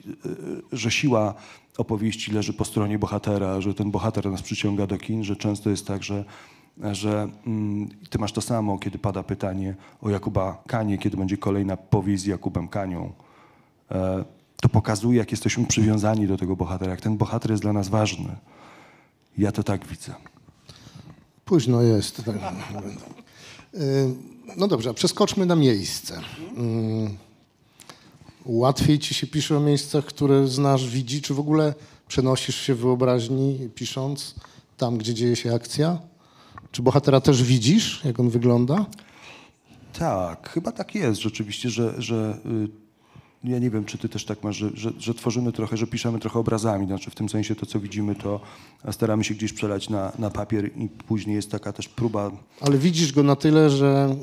[0.71, 1.33] że siła
[1.77, 5.87] opowieści leży po stronie bohatera, że ten bohater nas przyciąga do kin, że często jest
[5.87, 6.25] tak, że,
[6.91, 11.77] że mm, ty masz to samo, kiedy pada pytanie o Jakuba Kanie, kiedy będzie kolejna
[11.77, 13.11] powieść z Jakubem Kanią.
[13.91, 14.23] E,
[14.61, 18.35] to pokazuje, jak jesteśmy przywiązani do tego bohatera, jak ten bohater jest dla nas ważny.
[19.37, 20.13] Ja to tak widzę.
[21.45, 22.19] Późno jest.
[22.19, 22.23] Y,
[24.57, 26.21] No dobrze, przeskoczmy na miejsce.
[26.57, 27.17] Mm,
[28.45, 31.73] Łatwiej ci się pisze o miejscach, które znasz, widzi, czy w ogóle
[32.07, 34.35] przenosisz się w wyobraźni pisząc
[34.77, 35.99] tam, gdzie dzieje się akcja?
[36.71, 38.85] Czy bohatera też widzisz, jak on wygląda?
[39.99, 42.87] Tak, chyba tak jest rzeczywiście, że, że y,
[43.43, 46.19] ja nie wiem, czy ty też tak masz, że, że, że tworzymy trochę, że piszemy
[46.19, 48.39] trochę obrazami, znaczy w tym sensie to, co widzimy, to
[48.91, 53.13] staramy się gdzieś przelać na, na papier i później jest taka też próba Ale widzisz
[53.13, 54.15] go na tyle, że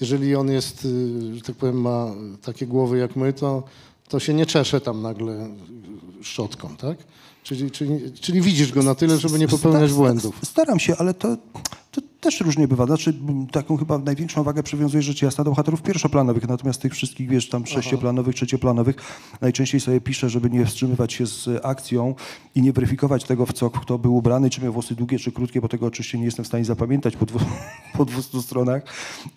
[0.00, 2.06] jeżeli on jest, y, że tak powiem, ma
[2.42, 3.62] takie głowy jak my, to,
[4.08, 5.48] to się nie czesze tam nagle
[6.22, 6.98] szczotką, tak?
[7.44, 10.38] Czyli, czyli, czyli widzisz go na tyle, żeby nie popełniać błędów.
[10.44, 11.36] Staram się, ale to
[12.24, 12.86] też różnie bywa.
[12.86, 13.14] Znaczy,
[13.52, 17.66] taką chyba największą wagę przywiązuję rzecz jasna do bohaterów pierwszoplanowych, natomiast tych wszystkich, wiesz, tam
[17.66, 18.96] sześcioplanowych, trzecioplanowych,
[19.40, 22.14] najczęściej sobie piszę, żeby nie wstrzymywać się z akcją
[22.54, 25.60] i nie weryfikować tego, w co kto był ubrany, czy miał włosy długie, czy krótkie,
[25.60, 27.38] bo tego oczywiście nie jestem w stanie zapamiętać po, dwu,
[27.96, 28.82] po 200 stronach.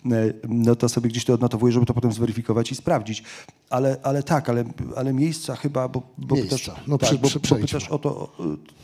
[0.06, 0.10] E,
[0.48, 3.22] No to sobie gdzieś to odnotowuję, żeby to potem zweryfikować i sprawdzić.
[3.70, 4.64] Ale, ale tak, ale,
[4.96, 6.56] ale miejsca chyba, bo, bo Miejsca.
[6.58, 8.32] pytasz, No tak, przy- bo, bo pytasz o to,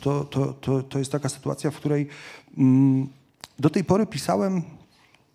[0.01, 2.09] to, to, to, to jest taka sytuacja, w której
[2.59, 3.09] mm,
[3.59, 4.63] do tej pory pisałem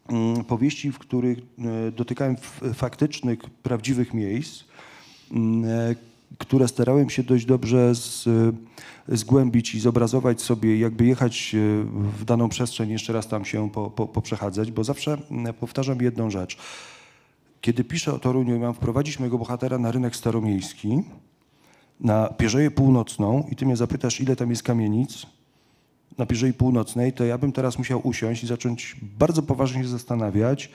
[0.10, 2.36] mm, powieści, w których e, dotykałem
[2.74, 4.64] faktycznych, prawdziwych miejsc,
[5.32, 5.96] mm, e,
[6.38, 11.56] które starałem się dość dobrze z, e, zgłębić i zobrazować sobie, jakby jechać
[12.20, 16.30] w daną przestrzeń, jeszcze raz tam się po, po, poprzechadzać, bo zawsze mm, powtarzam jedną
[16.30, 16.58] rzecz.
[17.62, 21.04] Kiedy piszę o Toruniu i mam wprowadzić mojego bohatera na rynek staromiejski,
[22.00, 25.26] na Pierzeję Północną i ty mnie zapytasz, ile tam jest kamienic
[26.20, 30.70] na Pierzei Północnej, to ja bym teraz musiał usiąść i zacząć bardzo poważnie się zastanawiać,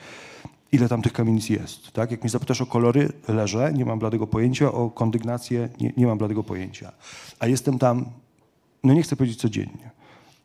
[0.71, 1.91] ile tam tych kamienic jest.
[1.91, 2.11] Tak?
[2.11, 6.17] Jak mnie zapytasz o kolory, leżę, nie mam bladego pojęcia, o kondygnację, nie, nie mam
[6.17, 6.91] bladego pojęcia.
[7.39, 8.05] A jestem tam,
[8.83, 9.91] no nie chcę powiedzieć codziennie,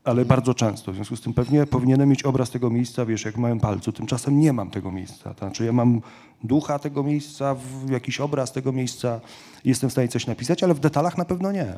[0.04, 0.92] ale bardzo często.
[0.92, 3.92] W związku z tym pewnie powinienem mieć obraz tego miejsca, wiesz, jak w małym palcu.
[3.92, 5.34] Tymczasem nie mam tego miejsca.
[5.34, 6.00] To znaczy ja mam
[6.44, 7.56] ducha tego miejsca,
[7.90, 9.20] jakiś obraz tego miejsca,
[9.64, 11.74] jestem w stanie coś napisać, ale w detalach na pewno nie.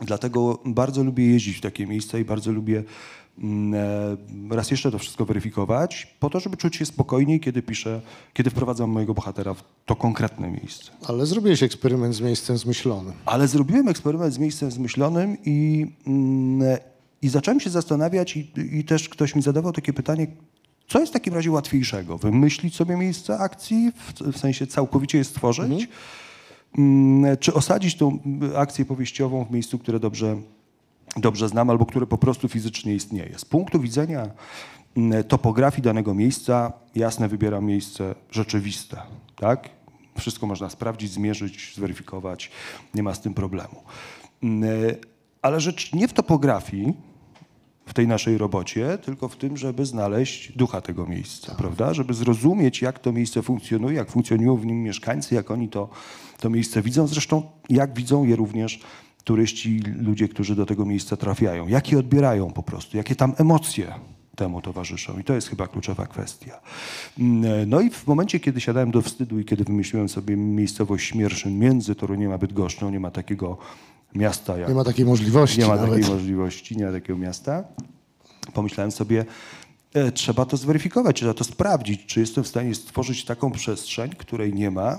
[0.00, 2.84] Dlatego bardzo lubię jeździć w takie miejsca i bardzo lubię
[3.38, 3.74] mm,
[4.50, 8.00] e, raz jeszcze to wszystko weryfikować, po to, żeby czuć się spokojniej, kiedy piszę,
[8.34, 10.92] kiedy wprowadzam mojego bohatera w to konkretne miejsce.
[11.06, 13.12] Ale zrobiłeś eksperyment z miejscem zmyślonym.
[13.26, 16.78] Ale zrobiłem eksperyment z miejscem zmyślonym i, mm,
[17.22, 20.26] i zacząłem się zastanawiać i, i też ktoś mi zadawał takie pytanie,
[20.88, 22.18] co jest w takim razie łatwiejszego?
[22.18, 25.88] Wymyślić sobie miejsce akcji, w, w sensie całkowicie je stworzyć, Mm,
[27.40, 28.18] czy osadzić tą
[28.56, 30.36] akcję powieściową w miejscu, które dobrze,
[31.16, 33.38] dobrze znam albo które po prostu fizycznie istnieje.
[33.38, 34.30] Z punktu widzenia
[34.96, 39.02] mm, topografii danego miejsca, jasne wybieram miejsce rzeczywiste.
[39.36, 39.68] Tak?
[40.18, 42.50] Wszystko można sprawdzić, zmierzyć, zweryfikować,
[42.94, 43.82] nie ma z tym problemu.
[44.42, 44.70] Mm,
[45.42, 46.94] Ale rzecz nie w topografii,
[47.88, 51.94] w tej naszej robocie, tylko w tym, żeby znaleźć ducha tego miejsca, prawda?
[51.94, 55.88] Żeby zrozumieć, jak to miejsce funkcjonuje, jak funkcjonują w nim mieszkańcy, jak oni to,
[56.40, 57.06] to miejsce widzą.
[57.06, 58.80] Zresztą, jak widzą je również
[59.24, 61.68] turyści, ludzie, którzy do tego miejsca trafiają.
[61.68, 63.94] Jak je odbierają po prostu, jakie tam emocje
[64.36, 65.18] temu towarzyszą.
[65.18, 66.60] I to jest chyba kluczowa kwestia.
[67.18, 71.58] Mm, No i w momencie, kiedy siadałem do wstydu i kiedy wymyśliłem sobie miejscowość Śmierszyn
[71.58, 73.58] między Toruniem a Bydgoszczą, nie ma takiego
[74.18, 75.90] miasta jak Nie ma takiej możliwości nie ma nawet.
[75.90, 77.64] takiej możliwości, nie ma takiego miasta.
[78.54, 79.24] Pomyślałem sobie,
[79.94, 84.54] e, trzeba to zweryfikować, trzeba to sprawdzić, czy jestem w stanie stworzyć taką przestrzeń, której
[84.54, 84.98] nie ma,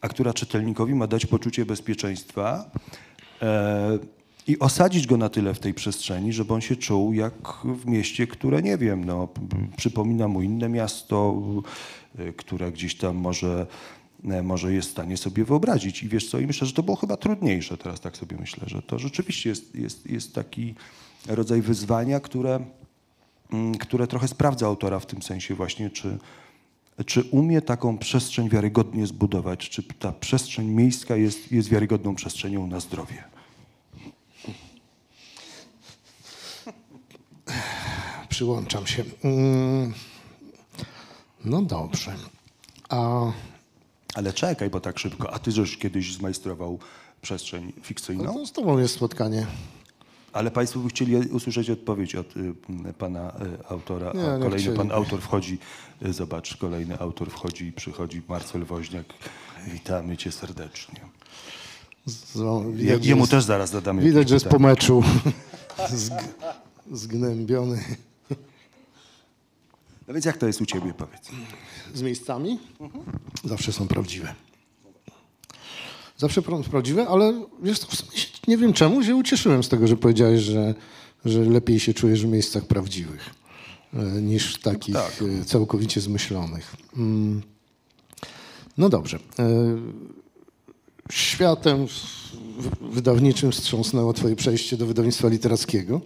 [0.00, 2.70] a która czytelnikowi ma dać poczucie bezpieczeństwa
[3.42, 3.98] e,
[4.46, 8.26] i osadzić go na tyle w tej przestrzeni, żeby on się czuł jak w mieście,
[8.26, 9.28] które nie wiem, no,
[9.76, 11.42] przypomina mu inne miasto,
[12.18, 13.66] e, które gdzieś tam może,
[14.42, 16.02] może jest w stanie sobie wyobrazić.
[16.02, 18.82] I wiesz co, i myślę, że to było chyba trudniejsze, teraz tak sobie myślę, że
[18.82, 20.74] to rzeczywiście jest, jest, jest taki
[21.26, 22.60] rodzaj wyzwania, które,
[23.52, 26.18] mm, które trochę sprawdza autora w tym sensie właśnie, czy,
[27.06, 32.80] czy umie taką przestrzeń wiarygodnie zbudować, czy ta przestrzeń miejska jest, jest wiarygodną przestrzenią na
[32.80, 33.24] zdrowie.
[38.28, 39.04] Przyłączam się.
[39.24, 39.94] Mm,
[41.44, 42.14] No dobrze.
[42.88, 43.20] A
[44.16, 45.34] Ale czekaj, bo tak szybko.
[45.34, 46.78] A ty żeś kiedyś zmajstrował
[47.22, 48.34] przestrzeń no fikcyjną?
[48.34, 49.46] to z tobą jest spotkanie.
[50.32, 52.54] Ale Państwo by chcieli usłyszeć odpowiedź od y,
[52.98, 54.76] pana y, autora, Nie, nie kolejny chcieli.
[54.76, 55.58] pan autor wchodzi,
[56.06, 59.06] y, zobacz, kolejny autor wchodzi i przychodzi, Marcel Woźniak.
[59.72, 61.00] Witamy cię serdecznie.
[62.06, 65.02] Z- widać, Jemu jest- też zaraz zadamy Widać, że jest po meczu
[65.90, 66.14] Zg,
[66.92, 67.84] zgnębiony.
[70.08, 71.28] No więc jak to jest u ciebie, powiedz?
[71.94, 72.58] Z miejscami?
[73.44, 74.34] Zawsze są prawdziwe.
[76.16, 77.80] Zawsze pra- prawdziwe, ale wiesz,
[78.48, 80.74] nie wiem czemu się ucieszyłem z tego, że powiedziałeś, że,
[81.24, 83.30] że lepiej się czujesz w miejscach prawdziwych
[83.94, 85.12] e, niż w takich Tak.
[85.40, 86.76] e, całkowicie zmyślonych.
[86.96, 87.42] Mm.
[88.78, 89.18] No dobrze.
[89.38, 89.76] E,
[91.10, 91.86] Światem
[92.80, 96.00] wydawniczym wstrząsnęło twoje przejście do wydawnictwa literackiego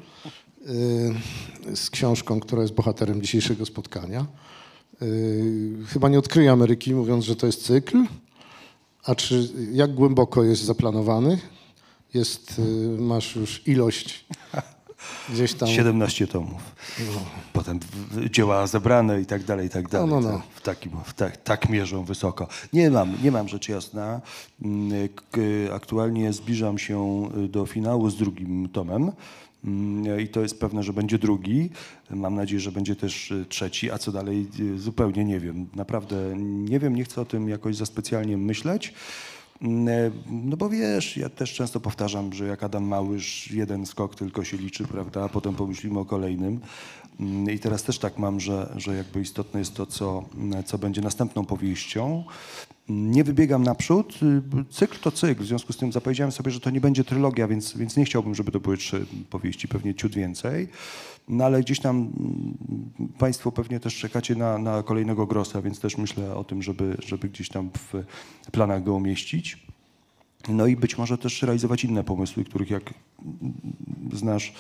[1.75, 4.27] z książką, która jest bohaterem dzisiejszego spotkania.
[5.01, 8.05] Yy, Chyba nie odkryję Ameryki, mówiąc, że to jest cykl.
[9.05, 11.39] A czy jak głęboko jest zaplanowany?
[12.15, 14.25] Jest, yy, masz już ilość
[15.29, 15.69] gdzieś tam.
[15.69, 16.63] 17 tomów.
[17.53, 20.09] Potem w- w- dzieła zebrane i tak dalej, i tak dalej.
[20.11, 20.39] No, no, no.
[20.39, 22.49] Tak, W takim, w tak, tak mierzą wysoko.
[22.73, 24.21] Nie mam, nie mam rzecz jasna.
[24.65, 25.09] Mm,
[25.75, 29.13] Aktualnie zbliżam się y, do finału z drugim tomem.
[29.65, 31.71] Mm, I to jest pewne, że będzie drugi.
[32.11, 35.67] Mam nadzieję, że będzie też y, trzeci, a co dalej y, zupełnie nie wiem.
[35.75, 38.95] Naprawdę nie wiem, nie chcę o tym jakoś za specjalnie myśleć.
[39.63, 44.45] Mm, No bo wiesz, ja też często powtarzam, że jak Adam Małysz, jeden skok tylko
[44.45, 46.61] się liczy, prawda, a potem pomyślimy o kolejnym.
[47.21, 50.25] Mm, I teraz też tak mam, że, że jakby istotne jest to, co,
[50.67, 52.25] co będzie następną powieścią.
[52.91, 54.19] Mm, Nie wybiegam naprzód.
[54.71, 57.77] Cykl to cykl, w związku z tym zapowiedziałem sobie, że to nie będzie trylogia, więc,
[57.77, 60.69] więc nie chciałbym, żeby to były trzy powieści, pewnie ciut więcej.
[61.29, 65.99] No ale gdzieś tam mm, Państwo pewnie też czekacie na, na kolejnego Grossa, więc też
[65.99, 68.05] myślę o tym, żeby, żeby gdzieś tam w
[68.53, 69.67] planach go umieścić.
[70.49, 73.55] No i być może też realizować inne pomysły, których jak mm,
[74.13, 74.53] znasz e,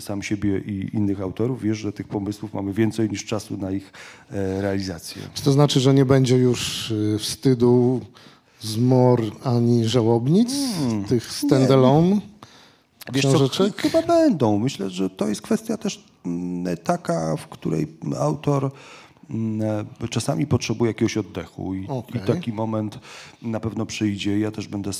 [0.00, 3.92] sam siebie i innych autorów, wiesz, że tych pomysłów mamy więcej niż czasu na ich
[4.30, 5.22] e, realizację.
[5.34, 8.00] Czy to znaczy, że nie będzie już y, wstydu,
[8.60, 10.54] zmor ani żałobnic,
[11.08, 12.20] tych standalone
[13.12, 14.58] Wiesz co, chyba będą.
[14.58, 17.86] Myślę, że to jest kwestia też mm, taka, w której
[18.18, 18.70] autor e,
[20.10, 22.22] czasami potrzebuje jakiegoś oddechu i, Okej.
[22.22, 22.98] i taki moment
[23.42, 24.38] na pewno przyjdzie.
[24.38, 24.90] Ja też będę,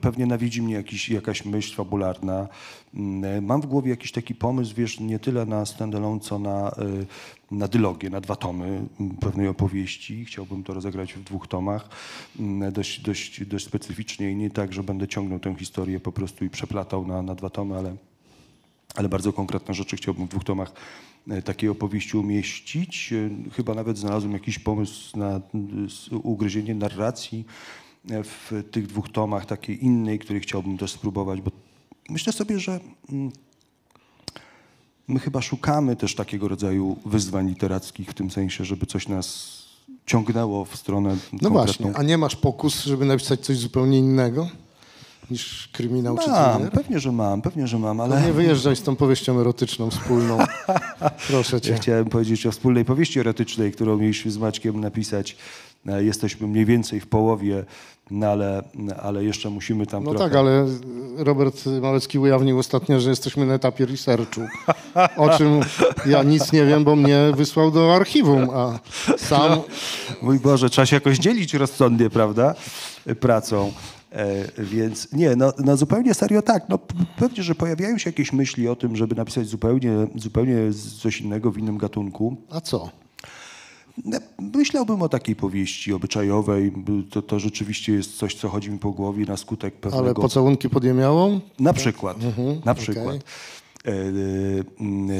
[0.00, 2.48] pewnie nawiedzi mnie jakiś, jakaś myśl fabularna.
[2.94, 6.70] Mm, e, Mam w głowie jakiś taki pomysł, wiesz, nie tyle na standalone, co na,
[6.70, 7.06] y,
[7.50, 8.66] na dylogię, na dwa tomy
[9.00, 10.24] mm, pewnej opowieści.
[10.24, 11.88] Chciałbym to rozegrać w dwóch tomach,
[12.38, 16.44] mm, dość, dość, dość specyficznie i nie tak, że będę ciągnął tę historię po prostu
[16.44, 17.96] i przeplatał na, na dwa tomy, ale,
[18.94, 23.12] ale bardzo konkretne rzeczy chciałbym w dwóch tomach e, takiej opowieści umieścić.
[23.12, 25.40] E, Chyba nawet znalazłem jakiś pomysł na
[25.86, 27.44] s- ugryzienie narracji
[28.10, 31.50] e, w tych dwóch tomach, takiej innej, której chciałbym też spróbować, bo
[32.10, 32.80] myślę sobie, że
[33.12, 33.32] mm,
[35.08, 39.58] my chyba szukamy też takiego rodzaju wyzwań literackich w tym sensie, żeby coś nas
[40.06, 41.50] ciągnęło w stronę No konkretną.
[41.50, 44.48] właśnie, a nie masz pokus, żeby napisać coś zupełnie innego
[45.30, 46.72] niż kryminał czy Mam, thriller?
[46.72, 48.22] pewnie, że mam, pewnie, że mam, ale...
[48.22, 50.38] Nie wyjeżdżaj z tą powieścią erotyczną wspólną.
[51.28, 51.70] Proszę cię.
[51.72, 55.36] Ja chciałem powiedzieć o wspólnej powieści erotycznej, którą mieliśmy z Maćkiem napisać.
[55.86, 57.64] E, Jesteśmy mniej więcej w połowie,
[58.10, 58.62] no ale,
[59.02, 60.24] ale jeszcze musimy tam No trochę...
[60.24, 60.66] tak, ale
[61.16, 64.40] Robert Małecki ujawnił ostatnio, że jesteśmy na etapie researchu,
[65.16, 65.60] o czym
[66.06, 68.78] ja nic nie wiem, bo mnie wysłał do archiwum, a
[69.18, 69.60] sam
[70.22, 72.54] Mój Boże, trzeba się jakoś dzielić rozsądnie, prawda?
[73.20, 73.72] Pracą.
[74.12, 76.68] E, więc nie, no, no zupełnie serio tak.
[76.68, 76.78] No,
[77.18, 80.56] pewnie, że pojawiają się jakieś myśli o tym, żeby napisać zupełnie, zupełnie
[81.02, 82.36] coś innego w innym gatunku.
[82.50, 82.90] A co?
[84.04, 84.18] No,
[84.54, 86.72] Myślałbym o takiej powieści obyczajowej.
[87.10, 90.04] To, to rzeczywiście jest coś, co chodzi mi po głowie na skutek pewnego...
[90.04, 91.40] Ale pocałunki pod jemiałą?
[91.58, 92.16] Na przykład,
[92.64, 93.16] na przykład.
[93.86, 93.90] E,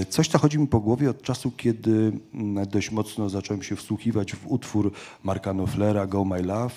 [0.01, 3.77] e, Coś, co chodzi mi po głowie od czasu, kiedy mm, dość mocno zacząłem się
[3.77, 4.93] wsłuchiwać w utwór
[5.25, 6.75] Marka Knopflera Go My Love.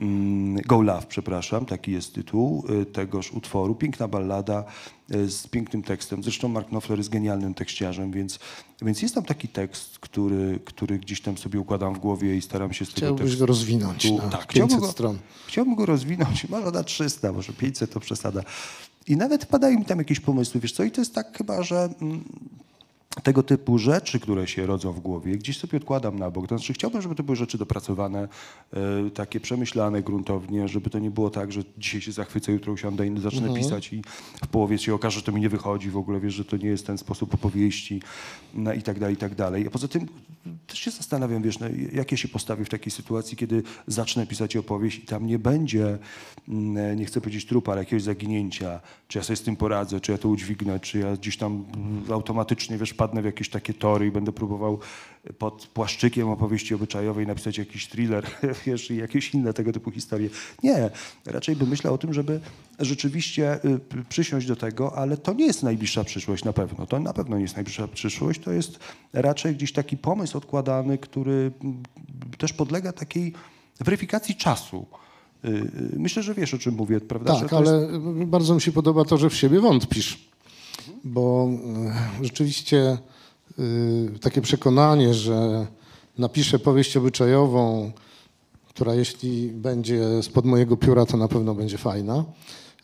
[0.00, 3.74] Mm, Go Love, przepraszam, taki jest tytuł e, tegoż utworu.
[3.74, 4.64] Piękna ballada
[5.10, 6.22] e, z pięknym tekstem.
[6.22, 8.38] Zresztą Mark Knopfler jest genialnym tekściarzem, więc,
[8.82, 12.72] więc jest tam taki tekst, który, który gdzieś tam sobie układam w głowie i staram
[12.72, 15.18] się z tego Chciałbyś go rozwinąć na tak, 500 chciałbym go, stron.
[15.46, 18.42] Chciałbym go rozwinąć, może na 300, może 500 to przesada.
[19.06, 21.88] I nawet padają mi tam jakieś pomysły, wiesz co, i to jest tak chyba, że
[22.00, 22.24] mm,
[23.22, 26.48] tego typu rzeczy, które się rodzą w głowie, gdzieś sobie odkładam na bok.
[26.48, 28.28] To znaczy chciałbym, żeby to były rzeczy dopracowane,
[28.72, 33.06] e, takie przemyślane gruntownie, żeby to nie było tak, że dzisiaj się zachwycę, jutro usiądę
[33.06, 34.02] i zacznę pisać i
[34.44, 36.68] w połowie się okaże, że to mi nie wychodzi w ogóle, wiesz, że to nie
[36.68, 38.02] jest ten sposób opowieści
[38.54, 39.66] no, i tak dalej, i tak dalej.
[39.66, 40.06] A poza tym
[40.66, 44.56] też się zastanawiam, wiesz, no, jak ja się postawię w takiej sytuacji, kiedy zacznę pisać
[44.56, 45.98] opowieść i tam nie będzie,
[46.48, 50.12] mm, nie chcę powiedzieć trupa, ale jakiegoś zaginięcia, czy ja sobie z tym poradzę, czy
[50.12, 54.06] ja to udźwignę, czy ja gdzieś tam mm, automatycznie, wiesz, wpadnę w jakieś takie tory
[54.06, 54.78] i będę próbował
[55.38, 58.26] pod płaszczykiem opowieści obyczajowej napisać jakiś thriller,
[58.66, 60.28] wiesz, i jakieś inne tego typu historie.
[60.62, 60.90] Nie,
[61.26, 62.40] raczej bym myślał o tym, żeby
[62.78, 66.86] rzeczywiście y, przysiąść do tego, ale to nie jest najbliższa przyszłość na pewno.
[66.86, 68.78] To na pewno nie jest najbliższa przyszłość, to jest
[69.12, 71.82] raczej gdzieś taki pomysł odkładany, który mm,
[72.38, 73.32] też podlega takiej
[73.80, 74.86] weryfikacji czasu.
[75.44, 77.40] Y, y, Myślę, że wiesz, o czym mówię, prawda?
[77.40, 80.31] Tak, to jest- ale bardzo mi się podoba to, że w siebie wątpisz,
[81.04, 81.48] bo
[82.20, 82.98] e, rzeczywiście
[83.58, 85.66] y, takie przekonanie, że
[86.18, 87.92] napiszę powieść obyczajową,
[88.68, 92.24] która jeśli będzie spod mojego pióra, to na pewno będzie fajna,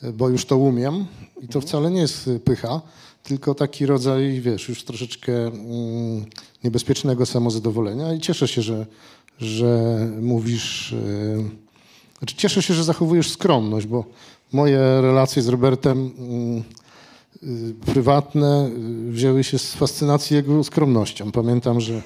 [0.03, 1.07] e, bo już to umiem
[1.43, 2.81] i to wcale nie jest pycha,
[3.23, 6.25] tylko taki rodzaj, wiesz, już troszeczkę mm,
[6.65, 8.87] niebezpiecznego samozadowolenia i cieszę się, że,
[9.39, 10.93] że mówisz...
[10.93, 11.45] y,
[12.19, 14.05] znaczy, cieszę się, że zachowujesz skromność, bo
[14.53, 16.65] moje relacje z Robertem mm,
[17.87, 18.71] prywatne
[19.09, 21.33] y, wzięły się z fascynacji jego skromnością.
[21.33, 22.03] Pamiętam, że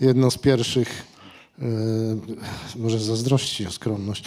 [0.00, 1.06] jedno z pierwszych,
[1.58, 4.24] y, może zazdrości o skromność,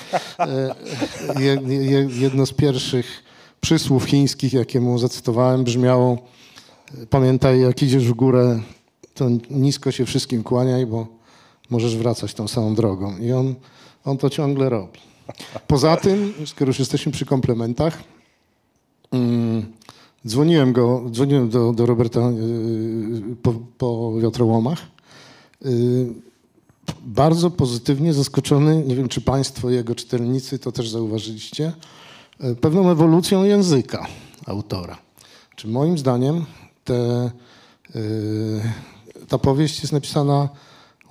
[1.38, 3.24] y, je, je, jedno z pierwszych
[3.62, 6.18] przysłów chińskich, jakie mu zacytowałem, brzmiało
[7.10, 8.60] pamiętaj, jak idziesz w górę,
[9.14, 11.08] to nisko się wszystkim kłaniaj, bo
[11.70, 13.18] możesz wracać tą samą drogą.
[13.18, 13.56] I on,
[14.06, 15.00] on to ciągle robi.
[15.68, 18.04] Poza tym, skoro już jesteśmy przy komplementach,
[19.12, 19.79] mm,
[20.28, 24.82] dzwoniłem, go, dzwoniłem do, do Roberta yy, po, po wiatrołomach.
[25.62, 26.14] Yy,
[27.02, 31.74] bardzo pozytywnie zaskoczony, nie wiem czy Państwo, jego czytelnicy to też zauważyliście,
[32.40, 34.08] yy, pewną ewolucją języka
[34.46, 34.98] autora.
[35.56, 36.46] Czy moim zdaniem
[36.84, 37.32] te,
[39.28, 40.50] ta powieść jest napisana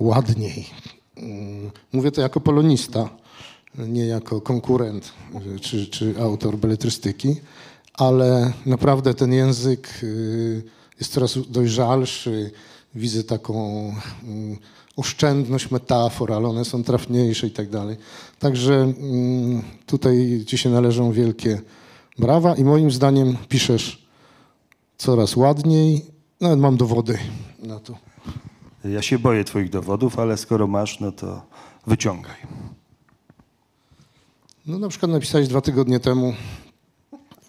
[0.01, 0.66] ładniej.
[1.16, 1.23] Yy,
[1.92, 3.09] Mówię to jako polonista,
[3.79, 5.12] nie jako konkurent
[5.61, 7.37] czy, czy autor beletrystyki,
[7.99, 10.63] ale naprawdę ten język yy,
[11.01, 12.51] jest coraz dojrzalszy.
[12.95, 13.85] Widzę taką
[14.23, 14.57] yy,
[14.97, 17.97] oszczędność metafor, ale one są trafniejsze i tak dalej.
[18.39, 21.61] Także yy, tutaj ci się należą wielkie
[22.19, 24.09] brawa i moim zdaniem piszesz
[24.99, 26.05] coraz ładniej.
[26.41, 27.19] Nawet mam dowody
[27.63, 27.99] na to.
[28.85, 31.43] Ja się boję twoich dowodów, ale skoro masz, no to
[31.87, 32.37] wyciągaj.
[34.67, 36.35] No na przykład napisałeś dwa tygodnie temu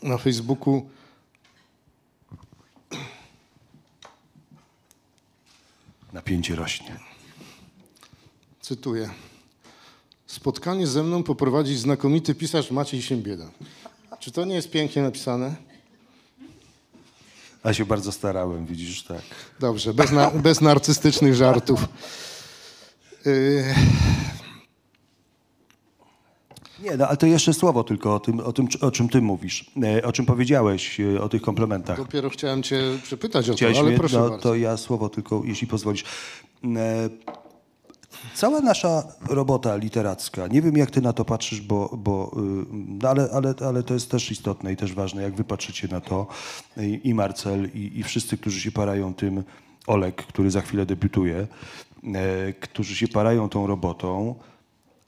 [0.03, 0.89] na Facebooku
[6.13, 6.99] Napięcie rośnie.
[8.61, 9.09] Cytuję.
[10.27, 13.49] Spotkanie ze mną poprowadzi znakomity pisarz Maciej Siembieda.
[14.19, 15.55] Czy to nie jest pięknie napisane?
[17.63, 19.21] A się bardzo starałem, widzisz, tak.
[19.59, 21.85] Dobrze, bez, na, bez narcystycznych żartów.
[23.25, 23.63] Yy,
[26.83, 29.71] Nie, no ale to jeszcze słowo tylko o tym, o tym o czym ty mówisz,
[29.83, 31.97] e, o czym powiedziałeś, e, o tych komplementach.
[31.97, 34.43] dopiero chciałem cię przepytać o to, Chciałeś ale mnie- proszę no, bardzo.
[34.43, 36.03] to ja słowo tylko, jeśli pozwolisz.
[36.75, 37.09] E,
[38.35, 43.09] Cała nasza robota literacka, nie wiem jak ty na to patrzysz, bo, bo y, no
[43.09, 46.27] ale, ale, ale to jest też istotne i też ważne, jak wy patrzycie na to
[46.77, 49.43] i, i Marcel i, i wszyscy, którzy się parają tym,
[49.87, 51.47] Olek, który za chwilę debiutuje,
[52.59, 54.35] którzy się parają tą robotą,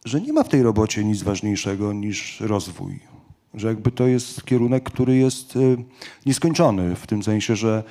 [0.05, 2.99] że nie ma w tej robocie nic ważniejszego niż rozwój.
[3.53, 5.77] Że jakby to jest kierunek, który jest y,
[6.25, 7.83] nieskończony, w tym sensie, że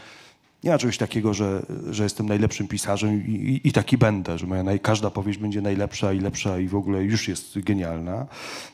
[0.65, 4.47] nie ma czegoś takiego, że, że jestem najlepszym pisarzem i, i, i taki będę, że
[4.47, 8.27] moja naj, każda powieść będzie najlepsza i lepsza i w ogóle już jest genialna.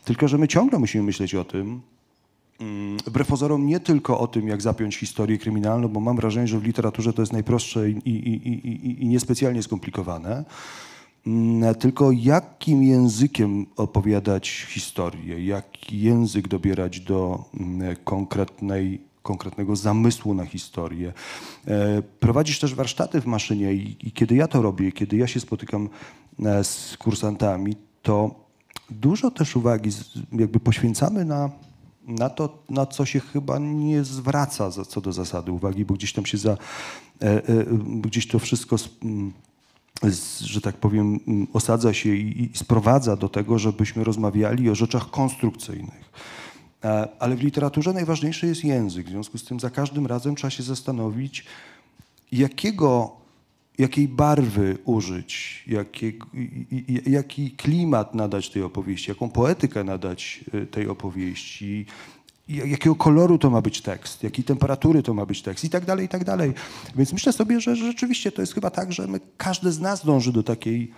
[0.05, 1.81] Tylko, że my ciągle musimy myśleć o tym,
[2.61, 6.59] mm, wbrew pozorom nie tylko o tym, jak zapiąć historię kryminalną, bo mam wrażenie, że
[6.59, 10.45] w literaturze to jest najprostsze i, i, i, i, niespecjalnie skomplikowane,
[11.79, 21.13] tylko jakim językiem opowiadać historię, jaki język dobierać do mm, konkretnej, konkretnego zamysłu na historię.
[21.67, 25.41] E, Prowadzisz też warsztaty w maszynie i, i kiedy ja to robię, kiedy ja się
[25.41, 25.89] spotykam
[26.45, 28.35] e, z kursantami, to
[28.91, 29.91] dużo też uwagi
[30.33, 31.51] jakby poświęcamy na,
[32.07, 36.27] na to, na co się chyba nie zwraca co do zasady uwagi, bo gdzieś tam
[36.27, 36.53] się za,
[37.23, 37.43] e,
[38.01, 39.56] gdzieś to wszystko sp- m, z,
[40.41, 41.21] że tak powiem,
[41.53, 46.13] osadza się i, sprowadza do tego, żebyśmy rozmawiali o rzeczach konstrukcyjnych.
[46.85, 49.07] E, Ale w literaturze najważniejszy jest język.
[49.07, 51.45] W związku z tym za każdym razem trzeba się zastanowić,
[52.33, 53.17] jakiego,
[53.79, 55.65] jakiej barwy użyć,
[57.07, 61.87] jaki klimat nadać tej opowieści, jaką poetykę nadać y, tej opowieści,
[62.49, 66.07] jakiego koloru to ma być tekst, jakiej temperatury to ma być tekst i tak dalej,
[66.07, 66.55] i tak dalej.
[66.97, 70.33] Więc myślę sobie, że rzeczywiście to jest chyba tak, że my, każdy z nas dąży
[70.33, 70.93] do takiej,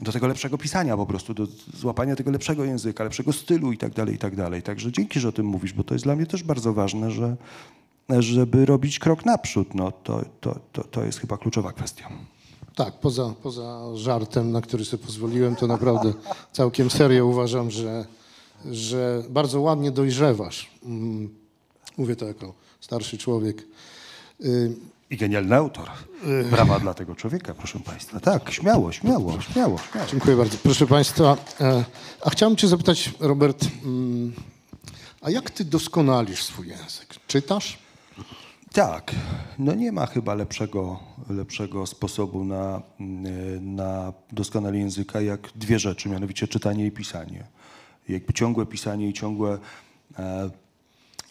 [0.00, 3.92] do tego lepszego pisania po prostu, do złapania tego lepszego języka, lepszego stylu i tak
[3.92, 4.62] dalej, i tak dalej.
[4.62, 7.36] Także dzięki, że o tym mówisz, bo to jest dla mnie też bardzo ważne, że,
[8.18, 9.74] żeby robić krok naprzód.
[9.74, 12.08] No, to, to, to, to jest chyba kluczowa kwestia.
[12.74, 16.12] Tak, poza, poza żartem, na który sobie pozwoliłem, to naprawdę
[16.52, 18.04] całkiem serio uważam, że,
[18.70, 20.70] że bardzo ładnie dojrzewasz.
[20.84, 21.40] Mm,
[21.98, 23.66] Mówię to jako starszy człowiek.
[25.10, 25.88] I genialny autor.
[26.50, 28.20] Brawa dla tego człowieka, proszę Państwa.
[28.20, 29.78] Tak, śmiało, śmiało, śmiało.
[29.78, 30.06] śmiało.
[30.10, 30.56] Dziękuję bardzo.
[30.62, 31.84] Proszę Państwa, e,
[32.24, 34.32] a chciałem Cię zapytać, Robert, mm,
[35.20, 37.14] a jak Ty doskonalisz swój język?
[37.26, 37.78] Czytasz?
[38.72, 39.14] Tak,
[39.58, 41.00] no nie ma chyba lepszego,
[41.30, 47.46] lepszego sposobu na, mm, na doskonalenie języka jak dwie rzeczy, mianowicie czytanie i pisanie.
[48.12, 49.58] Jakby ciągłe pisanie i ciągłe
[50.18, 50.50] e,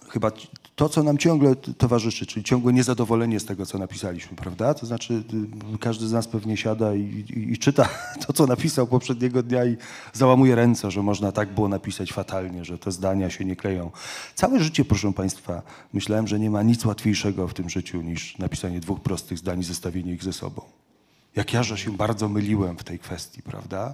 [0.10, 0.32] chyba
[0.76, 4.74] to, co nam ciągle towarzyszy, czyli ciągłe niezadowolenie z tego, co napisaliśmy, prawda?
[4.74, 5.24] To znaczy
[5.74, 7.90] y, każdy z nas pewnie siada i, i, i czyta
[8.28, 9.78] to, co napisał poprzedniego dnia i
[10.14, 13.92] załamuje ręce, że można tak było napisać fatalnie, że te zdania się nie kleją.
[14.36, 15.62] Całe życie, proszę Państwa,
[15.94, 19.64] myślałem, że nie ma nic łatwiejszego w tym życiu niż napisanie dwóch prostych zdań i
[19.64, 20.62] zestawienie ich ze sobą.
[21.36, 23.94] Jak ja, że się bardzo myliłem w tej kwestii, prawda?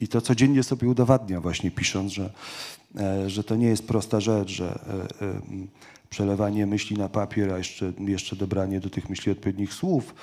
[0.00, 2.32] I to codziennie sobie udowadnia właśnie pisząc, że,
[2.96, 4.66] e, że to nie jest prosta rzecz, że
[5.20, 5.40] e, e,
[6.10, 10.14] przelewanie myśli na papier, a jeszcze, jeszcze dobranie do tych myśli odpowiednich słów,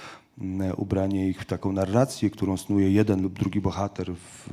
[0.78, 4.50] ubranie ich w taką narrację, którą snuje jeden lub drugi bohater w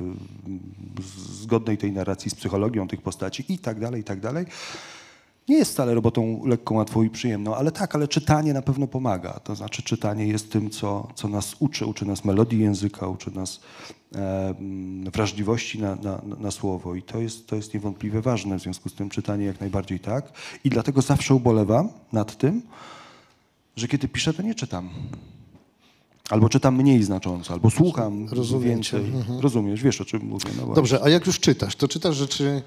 [0.95, 4.45] w zgodnej tej narracji z psychologią tych postaci i tak dalej, i tak dalej.
[5.49, 9.33] Nie jest wcale robotą lekką, łatwą i przyjemną, ale tak, ale czytanie na pewno pomaga.
[9.33, 11.85] To znaczy czytanie jest tym, co, co nas uczy.
[11.85, 13.59] Uczy nas melodii języka, uczy nas
[14.15, 14.55] e,
[15.13, 18.59] wrażliwości na, na, na słowo i to jest, to jest niewątpliwie ważne.
[18.59, 20.31] W związku z tym czytanie jak najbardziej tak.
[20.63, 22.61] I dlatego zawsze ubolewam nad tym,
[23.75, 24.89] że kiedy piszę, to nie czytam.
[26.29, 29.11] Albo czytam mniej znacząco, albo słucham Rozumiem więcej.
[29.41, 30.49] Rozumiesz, wiesz o czym mówię.
[30.57, 30.73] No.
[30.73, 32.61] Dobrze, a jak już czytasz, to czytasz rzeczy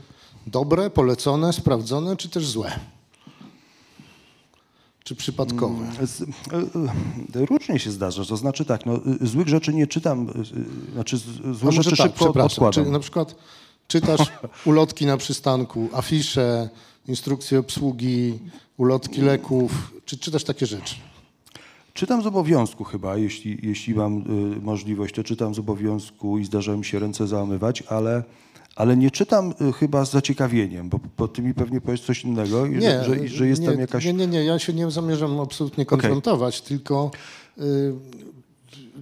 [0.47, 2.73] dobre, polecone, sprawdzone, czy też złe?
[5.05, 5.87] Czy przypadkowe?
[6.07, 6.27] Z, e,
[7.41, 8.25] e, różnie się zdarza.
[8.25, 10.33] To znaczy tak, no, y, złych rzeczy nie czytam,
[10.93, 12.85] znaczy złe może rzeczy tak, szybko odkładam.
[12.85, 13.35] Czy na przykład
[13.89, 14.33] czytasz
[14.67, 16.69] ulotki na przystanku, afisze,
[17.09, 18.39] instrukcje obsługi,
[18.77, 20.95] ulotki leków, czy czytasz takie rzeczy?
[21.95, 24.19] Czytam z obowiązku chyba, jeśli, jeśli mam
[24.57, 28.23] y, możliwość, to czytam z obowiązku i zdarza mi się ręce załamywać, ale,
[28.79, 32.67] ale nie czytam y, chyba z zaciekawieniem, bo, bo ty mi pewnie powiesz coś innego,
[32.67, 34.05] i że, że, że jest nie, tam jakaś...
[34.05, 37.11] Nie, nie, nie, ja się nie zamierzam absolutnie konfrontować, tylko
[37.59, 37.95] y,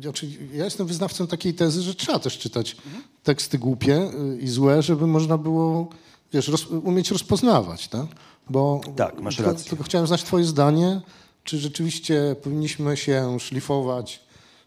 [0.00, 2.76] znaczy, ja jestem wyznawcą takiej tezy, że trzeba też czytać
[3.22, 5.88] teksty głupie y, i złe, żeby można było,
[6.32, 8.06] wiesz, roz, umieć rozpoznawać, tak?
[8.50, 9.68] Bo Tak, masz tylko, rację.
[9.70, 11.00] tylko chciałem znać twoje zdanie,
[11.44, 14.20] czy rzeczywiście powinniśmy się szlifować,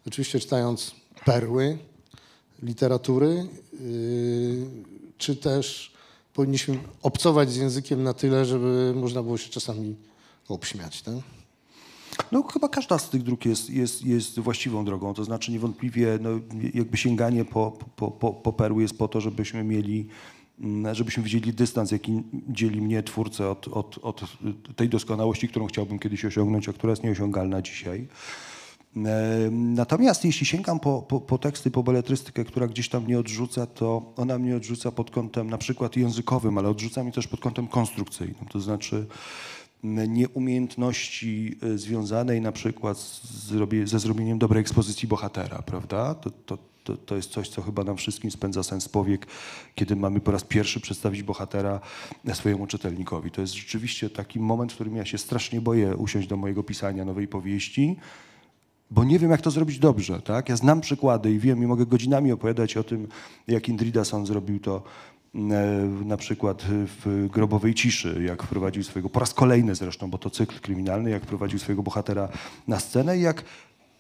[0.07, 0.91] oczywiście czytając
[1.26, 1.78] perły
[2.64, 5.93] literatury, yy, czy też
[6.34, 9.95] powinniśmy obcować z językiem na tyle, żeby można było się czasami
[10.47, 11.15] obśmiać, tak?
[12.32, 16.30] No chyba każda z tych dróg jest, jest, jest właściwą drogą, to znaczy niewątpliwie no,
[16.74, 20.07] jakby sięganie po, po, po, po perły jest po to, żebyśmy mieli,
[20.59, 24.26] mm, żebyśmy widzieli dystans, jaki dzieli mnie, twórcę, od, od, od
[24.76, 28.07] tej doskonałości, którą chciałbym kiedyś osiągnąć, a która jest nieosiągalna dzisiaj.
[28.95, 33.65] E, Natomiast jeśli sięgam po, po, po teksty, po beletrystykę, która gdzieś tam mnie odrzuca,
[33.65, 37.67] to ona mnie odrzuca pod kątem na przykład językowym, ale odrzuca mnie też pod kątem
[37.67, 38.45] konstrukcyjnym.
[38.49, 39.07] To znaczy
[39.83, 43.53] nieumiejętności e, związanej na przykład z
[43.85, 46.15] ze zrobieniem dobrej ekspozycji bohatera, prawda?
[46.15, 49.27] To, to, to, to jest coś, co chyba nam wszystkim spędza sens powiek,
[49.75, 51.79] kiedy mamy po raz pierwszy przedstawić bohatera
[52.33, 53.31] swojemu czytelnikowi.
[53.31, 57.05] To jest rzeczywiście taki moment, w którym ja się strasznie boję usiąść do mojego pisania
[57.05, 57.97] nowej powieści,
[58.91, 60.21] bo nie wiem, jak to zrobić dobrze.
[60.21, 60.49] Tak?
[60.49, 63.07] Ja znam przykłady i wiem, i mogę godzinami opowiadać o tym,
[63.47, 64.83] jak Indridason zrobił to
[65.35, 65.39] e,
[66.05, 70.59] na przykład w Grobowej Ciszy, jak wprowadził swojego, po raz kolejny zresztą, bo to cykl
[70.59, 72.29] kryminalny, jak wprowadził swojego bohatera
[72.67, 73.43] na scenę i jak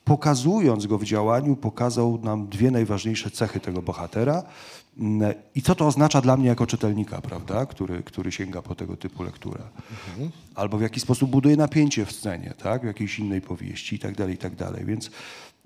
[0.05, 4.43] pokazując go w działaniu, pokazał nam dwie najważniejsze cechy tego bohatera mm,
[5.55, 9.23] i co to oznacza dla mnie jako czytelnika, prawda, który, który sięga po tego typu
[9.23, 9.63] lekturę.
[10.55, 14.15] Albo w jaki sposób buduje napięcie w scenie, tak, w jakiejś innej powieści i tak
[14.15, 14.85] dalej, i tak dalej.
[14.85, 15.11] Więc,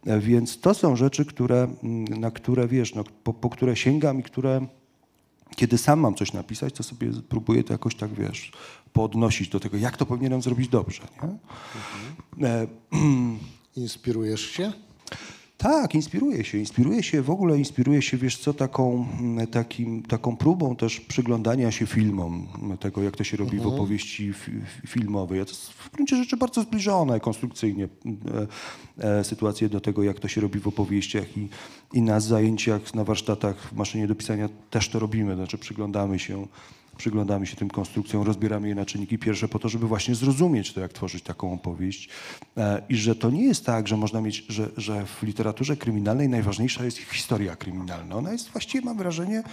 [0.06, 4.20] e, więc to są rzeczy, które, mm, na które, wiesz, no, po, po które sięgam
[4.20, 4.68] i które
[5.56, 8.52] kiedy sam mam coś napisać, to sobie próbuję to jakoś tak, wiesz,
[8.94, 12.48] podnosić do tego, jak to powinienem zrobić dobrze, nie?
[12.48, 12.68] E,
[13.76, 14.74] Inspirujesz się?
[15.58, 16.58] Tak, inspiruje się.
[16.58, 21.72] Inspiruje się, w ogóle inspiruje się, wiesz co, taką, mm, takim, taką próbą też przyglądania
[21.72, 22.48] się filmom,
[22.80, 25.46] tego jak to się robi w opowieści fi- fi- filmowej.
[25.46, 27.88] To jest w gruncie rzeczy bardzo zbliżone konstrukcyjnie
[29.00, 31.50] e, e, sytuacje do tego, jak to się robi w opowieściach i,
[31.94, 35.36] i na zajęciach, na warsztatach w maszynie do pisania też to robimy.
[35.36, 36.48] Znaczy przyglądamy się
[36.98, 40.82] przyglądamy się tym konstrukcjom, rozbieramy je na czynniki pierwsze po to, żeby właśnie zrozumieć to,
[40.82, 42.10] jak tworzyć taką opowieść.
[42.58, 46.30] E, I że to nie jest tak, że można mieć, że, że w literaturze kryminalnej
[46.30, 48.16] najważniejsza jest historia kryminalna.
[48.16, 49.44] Ona jest właściwie, mam wrażenie,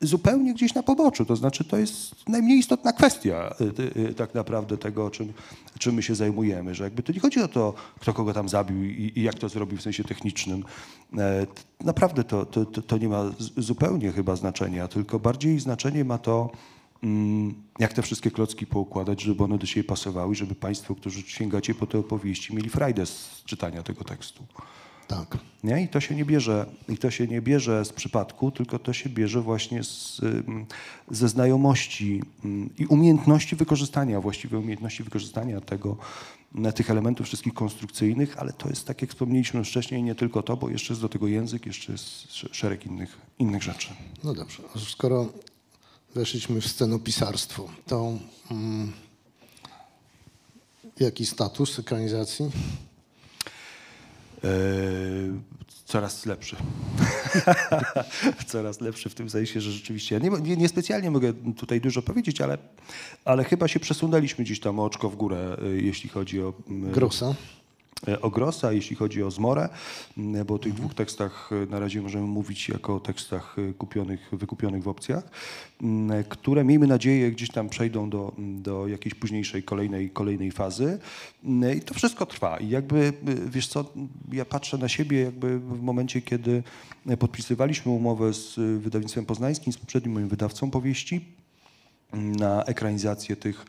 [0.00, 1.24] zupełnie gdzieś na poboczu.
[1.24, 3.54] To znaczy, to jest najmniej istotna kwestia
[3.96, 5.32] y, y, tak naprawdę tego, czym,
[5.78, 6.74] czym my się zajmujemy.
[6.74, 9.48] Że jakby to nie chodzi o to, kto kogo tam zabił i, i jak to
[9.48, 10.64] zrobił w sensie technicznym.
[11.18, 11.46] E,
[11.84, 13.24] naprawdę to, to, to nie ma
[13.56, 16.50] zupełnie chyba znaczenia, tylko bardziej znaczenie ma to,
[17.78, 21.86] jak te wszystkie klocki poukładać, żeby one do siebie pasowały, żeby Państwo, którzy sięgacie po
[21.86, 24.44] te opowieści, mieli frajdę z czytania tego tekstu.
[25.08, 25.38] Tak.
[25.64, 25.82] Nie?
[25.82, 29.10] I to się nie bierze, i to się nie bierze z przypadku, tylko to się
[29.10, 30.20] bierze właśnie z,
[31.10, 32.22] ze znajomości
[32.78, 35.96] i umiejętności wykorzystania, właściwie umiejętności wykorzystania tego,
[36.74, 40.68] tych elementów wszystkich konstrukcyjnych, ale to jest, tak jak wspomnieliśmy wcześniej, nie tylko to, bo
[40.68, 43.88] jeszcze jest do tego język, jeszcze jest szereg innych, innych rzeczy.
[44.24, 45.28] No dobrze, skoro
[46.14, 48.18] weszliśmy w scenopisarstwo, to
[48.50, 48.92] mm,
[51.00, 52.50] jaki status ekranizacji?
[54.44, 54.48] E,
[55.84, 56.56] coraz lepszy.
[58.46, 62.40] coraz lepszy w tym sensie, że rzeczywiście, nie, nie, nie, specjalnie mogę tutaj dużo powiedzieć,
[62.40, 62.58] ale,
[63.24, 66.52] ale chyba się przesunęliśmy gdzieś tam oczko w górę, e, jeśli chodzi o...
[66.68, 67.34] Grosa.
[68.08, 69.68] E, o Grossa, jeśli chodzi o Zmorę,
[70.46, 74.28] bo o tych dwóch tekstach e, na razie możemy mówić jako o tekstach e, kupionych,
[74.32, 75.24] wykupionych w opcjach,
[76.28, 80.98] które miejmy nadzieję gdzieś tam przejdą do, do jakiejś późniejszej, kolejnej, kolejnej fazy.
[81.76, 82.56] I to wszystko trwa.
[82.56, 83.12] I jakby,
[83.46, 83.92] wiesz co,
[84.32, 86.62] ja patrzę na siebie jakby w momencie, kiedy
[87.18, 91.24] podpisywaliśmy umowę z wydawnictwem poznańskim, z poprzednim moim wydawcą powieści
[92.12, 93.66] na ekranizację tych,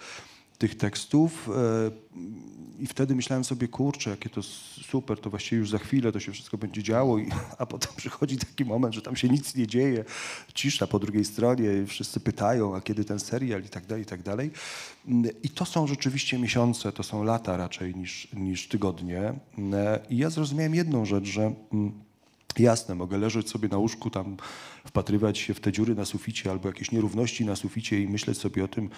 [0.57, 1.49] tych tekstów
[2.79, 6.31] i wtedy myślałem sobie, kurczę, jakie to super, to właściwie już za chwilę to się
[6.31, 7.29] wszystko będzie działo, I,
[7.59, 10.05] a potem przychodzi taki moment, że tam się nic nie dzieje,
[10.53, 14.23] cisza po drugiej stronie, wszyscy pytają, a kiedy ten serial i tak dalej, i tak
[14.23, 14.51] dalej.
[15.43, 19.33] I to są rzeczywiście miesiące, to są lata raczej niż, niż tygodnie.
[20.09, 22.04] I ja zrozumiałem jedną rzecz, że mm,
[22.59, 24.37] Jasne, mogę leżeć sobie na łóżku, tam
[24.85, 28.63] wpatrywać się w te dziury na suficie albo jakieś nierówności na suficie i myśleć sobie
[28.63, 28.89] o tym,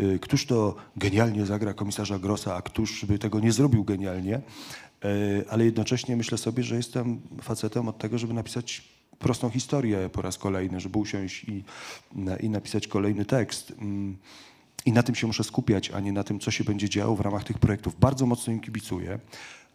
[0.00, 4.40] y, któż to genialnie zagra komisarza Grossa, a któż by tego nie zrobił genialnie.
[5.04, 8.82] Y, ale jednocześnie myślę sobie, że jestem facetem od tego, żeby napisać
[9.18, 11.64] prostą historię po raz kolejny, żeby usiąść i,
[12.40, 13.72] i napisać kolejny tekst.
[13.78, 14.16] Mm,
[14.86, 17.20] I na tym się muszę skupiać, a nie na tym, co się będzie działo w
[17.20, 18.00] ramach tych projektów.
[18.00, 19.18] Bardzo mocno im kibicuję.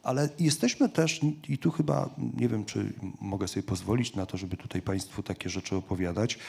[0.09, 4.57] Ale jesteśmy też, i tu chyba nie wiem, czy mogę sobie pozwolić na to, żeby
[4.57, 6.39] tutaj Państwu takie rzeczy opowiadać,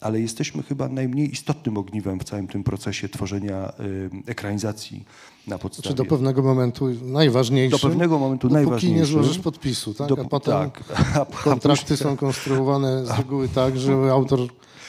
[0.00, 5.04] ale jesteśmy chyba najmniej istotnym ogniwem w całym tym procesie tworzenia y, ekranizacji
[5.46, 5.88] na podstawie.
[5.88, 7.78] Czy do pewnego momentu najważniejszym?
[7.78, 8.88] Do pewnego momentu najważniejszym.
[8.90, 10.08] Póki nie złożysz podpisu, tak?
[10.08, 10.84] Do, a potem tak.
[11.44, 14.40] kontrakty są konstruowane z reguły tak, żeby autor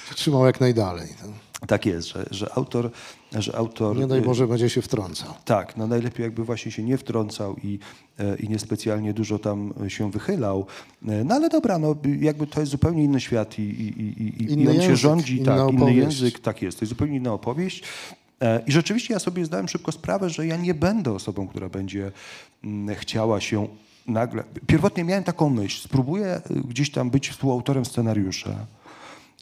[0.10, 1.08] się trzymał jak najdalej.
[1.08, 1.51] Tak?
[1.68, 2.92] Tak jest, że, że, autor,
[3.40, 3.98] że autor...
[3.98, 5.34] Nie daj y, Boże, będzie się wtrącał.
[5.46, 7.80] Tak, no najlepiej jakby właśnie się nie wtrącał i,
[8.20, 10.66] e, i niespecjalnie dużo tam się wychylał.
[11.08, 14.54] E, no ale dobra, no jakby to jest zupełnie inny świat i, i, i, i
[14.54, 15.40] on język, się rządzi.
[15.40, 17.84] Tak, inny język, tak jest, to jest zupełnie inna opowieść.
[18.42, 22.12] E, I rzeczywiście ja sobie zdałem szybko sprawę, że ja nie będę osobą, która będzie
[22.64, 23.68] mm, chciała się
[24.08, 24.44] nagle...
[24.68, 28.66] Pierwotnie miałem taką myśl, spróbuję gdzieś tam być współautorem scenariusza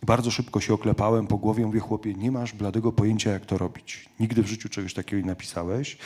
[0.04, 4.10] bardzo szybko się oklepałem po głowie, mówię, chłopie, nie masz bladego pojęcia, jak to robić.
[4.20, 5.97] Nigdy w życiu czegoś takiego nie napisałeś.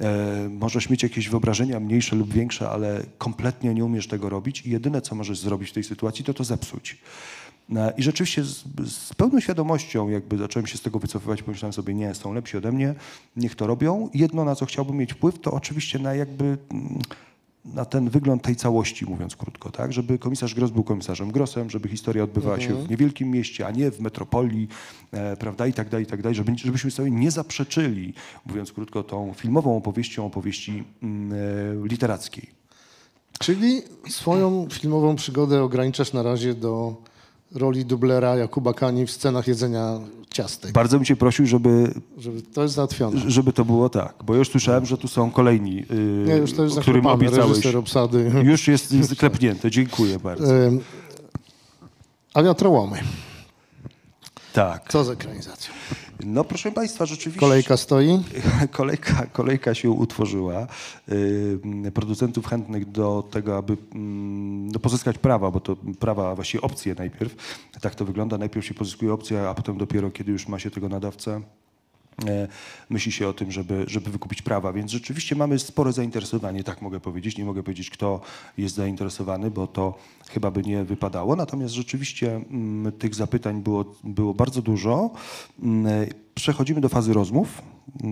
[0.00, 4.70] E, możesz mieć jakieś wyobrażenia mniejsze lub większe, ale kompletnie nie umiesz tego robić i
[4.70, 6.98] jedyne, co możesz zrobić w tej sytuacji, to to zepsuć.
[7.76, 11.94] E, I rzeczywiście z, z, pełną świadomością jakby zacząłem się z tego wycofywać, pomyślałem sobie,
[11.94, 12.94] nie, są lepsi ode mnie,
[13.36, 14.10] niech to robią.
[14.14, 16.98] Jedno, na co chciałbym mieć wpływ, to oczywiście na jakby mm,
[17.74, 19.92] na ten wygląd tej całości, mówiąc krótko, tak?
[19.92, 22.72] Żeby komisarz Gross był komisarzem Grossem, żeby historia odbywała mhm.
[22.72, 24.68] się w niewielkim mieście, a nie w metropolii,
[25.12, 28.14] e, prawda, i tak dalej, i tak dalej, żeby, żebyśmy sobie nie zaprzeczyli,
[28.46, 31.32] mówiąc krótko, tą filmową opowieścią opowieści mm,
[31.84, 32.50] e, literackiej.
[33.38, 36.96] Czyli swoją filmową przygodę ograniczasz na razie do
[37.56, 39.98] roli dublera Jakuba Kani w scenach jedzenia
[40.30, 40.72] ciastek.
[40.72, 41.94] Bardzo bym cię prosił, żeby...
[42.18, 43.20] Żeby to jest załatwione.
[43.30, 46.64] Żeby to było tak, bo już słyszałem, że tu są kolejni, yy, Nie, już to
[46.64, 47.66] jest którym obiecałeś.
[47.66, 48.32] obsady.
[48.42, 50.54] Już jest sklepnięte, dziękuję bardzo.
[50.54, 50.78] Yy,
[52.34, 52.98] awiatrołomy.
[54.56, 54.92] Tak.
[54.92, 55.74] Co z ekranizacją?
[56.24, 57.40] No proszę Państwa, rzeczywiście...
[57.40, 58.22] Kolejka stoi?
[58.70, 60.66] Kolejka, kolejka się utworzyła.
[61.84, 63.76] Yy, producentów chętnych do tego, aby
[64.72, 67.34] yy, pozyskać prawa, bo to prawa, właściwie opcje najpierw.
[67.80, 68.38] Tak to wygląda.
[68.38, 71.65] Najpierw się pozyskuje opcja, a potem dopiero, kiedy już ma się tego nadawcę, E,
[72.90, 74.72] myśli się o tym, żeby, żeby wykupić prawa.
[74.72, 77.38] Więc rzeczywiście mamy spore zainteresowanie, tak mogę powiedzieć.
[77.38, 78.20] Nie mogę powiedzieć, kto
[78.58, 79.98] jest zainteresowany, bo to
[80.28, 81.36] chyba by nie wypadało.
[81.36, 85.10] Natomiast rzeczywiście m, mm, tych zapytań było, było bardzo dużo.
[85.62, 87.62] Mm, Przechodzimy do fazy rozmów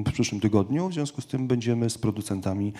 [0.07, 0.89] w przyszłym tygodniu.
[0.89, 2.73] W związku z tym będziemy z producentami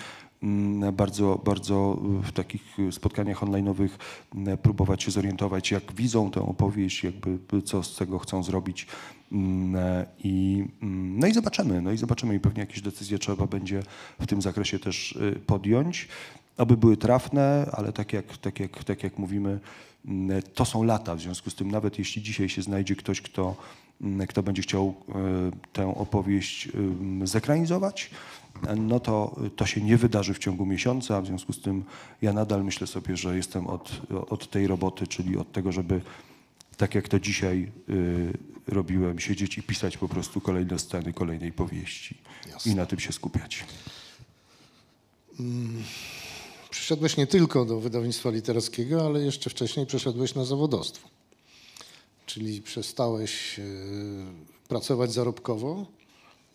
[0.43, 3.89] mm, bardzo, bardzo w takich spotkaniach online'owych
[4.35, 8.87] mm, próbować się zorientować, jak widzą tę opowieść, jakby co z tego chcą zrobić.
[9.31, 10.65] Mm, I,
[11.17, 13.83] no i zobaczymy, no i zobaczymy i pewnie jakieś decyzje trzeba będzie
[14.19, 16.07] w tym zakresie też y, podjąć.
[16.57, 19.59] Aby były trafne, ale tak jak, tak jak, tak jak mówimy,
[20.53, 23.55] to są lata, w związku z tym nawet jeśli dzisiaj się znajdzie ktoś, kto
[24.01, 25.13] Mm, kto będzie chciał e,
[25.73, 26.69] tę opowieść
[27.23, 28.09] zekranizować,
[28.77, 31.83] no to, to się nie wydarzy w ciągu miesiąca, w związku z tym
[32.21, 36.01] ja nadal myślę sobie, że jestem od, od tej roboty, czyli od tego, żeby
[36.77, 38.37] tak jak to dzisiaj y,
[38.67, 42.17] robiłem, siedzieć i pisać po prostu kolejne sceny kolejnej powieści
[42.51, 42.71] Jasne.
[42.71, 43.63] i na tym się skupiać.
[45.37, 45.83] Hmm.
[46.69, 51.15] Przyszedłeś nie tylko do wydawnictwa literackiego, ale jeszcze wcześniej przeszedłeś na zawodowstwo
[52.25, 53.63] czyli przestałeś e,
[54.67, 55.85] pracować zarobkowo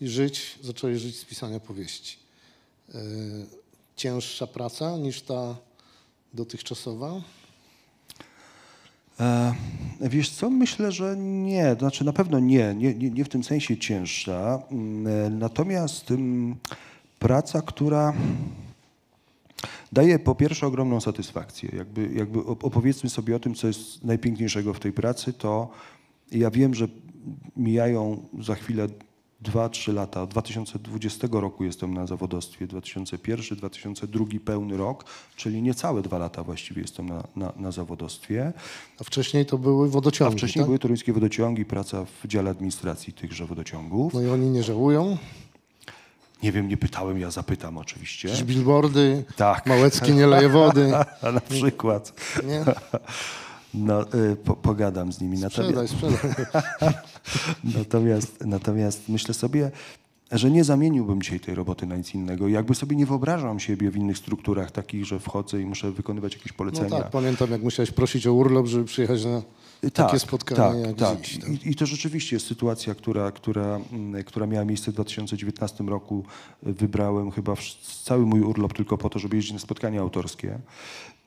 [0.01, 2.17] i żyć, zacząłeś żyć z pisania powieści.
[2.95, 3.01] E,
[3.97, 5.57] cięższa praca niż ta
[6.35, 7.23] dotychczasowa?
[9.21, 9.55] E,
[10.01, 11.77] wiesz co, myślę, że nie.
[11.79, 14.63] Znaczy na pewno nie, nie, nie, w tym sensie cięższa.
[14.71, 16.57] Mm, natomiast mm,
[17.19, 18.13] praca, która
[19.93, 21.71] daje po pierwsze ogromną satysfakcję.
[21.77, 25.71] Jakby, jakby opowiedzmy sobie o tym, co jest najpiękniejszego w tej pracy, to
[26.33, 26.89] ja wiem, że
[27.57, 28.87] mijają za chwilę
[29.43, 30.23] dwa, trzy lata.
[30.23, 35.05] Od 2020 roku jestem na zawodowstwie, 2001, 2002 pełny rok,
[35.37, 38.53] czyli niecałe dwa lata właściwie jestem na, na, na zawodowstwie.
[39.01, 40.67] A wcześniej to były wodociągi, A wcześniej tak?
[40.67, 44.15] były toruńskie wodociągi, praca w dziale administracji tychże wodociągów.
[44.15, 45.17] No i oni nie żałują?
[46.43, 48.29] Nie wiem, nie pytałem, ja zapytam oczywiście.
[48.29, 49.67] Jakieś billboardy, tak.
[49.67, 50.93] Małeckie nie leje wody.
[51.35, 52.13] na przykład.
[52.47, 52.65] Nie?
[53.75, 55.37] No, y, po, pogadam z nimi.
[55.37, 56.47] Sprzedaj, natomiast, sprzedaj.
[57.79, 59.71] natomiast, natomiast myślę sobie,
[60.33, 62.49] że nie zamieniłbym dzisiaj tej roboty na nic innego.
[62.49, 66.53] Jakby sobie nie wyobrażam siebie w innych strukturach takich, że wchodzę i muszę wykonywać jakieś
[66.53, 66.89] polecenia.
[66.89, 69.43] No tak, pamiętam jak musiałeś prosić o urlop, żeby przyjechać na
[69.81, 71.21] takie tak, spotkanie tak, tak.
[71.21, 71.51] Dziś, tak.
[71.51, 76.25] I, I, to rzeczywiście jest sytuacja, która, która, mm, która miała miejsce w 2019 roku.
[76.63, 77.55] Wybrałem chyba
[78.03, 80.59] cały mój urlop tylko po to, żeby jeździć na spotkania autorskie.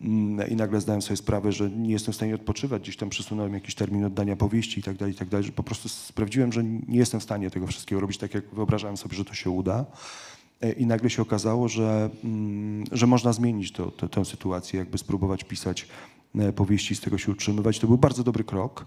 [0.04, 2.82] Mm, I nagle zdałem sobie sprawę, że nie jestem w stanie odpoczywać.
[2.82, 5.46] Gdzieś tam przesunąłem jakiś termin oddania powieści i tak dalej, i tak dalej.
[5.46, 8.98] Że po prostu sprawdziłem, że nie jestem w stanie tego wszystkiego robić tak, jak wyobrażałem
[8.98, 9.86] sobie, że to się uda.
[10.62, 14.98] E, I nagle się okazało, że, mm, że można zmienić to, to, tę sytuację, jakby
[14.98, 15.88] spróbować pisać
[16.36, 17.80] e, powieści, z tego się utrzymywać.
[17.80, 18.86] To był bardzo dobry krok.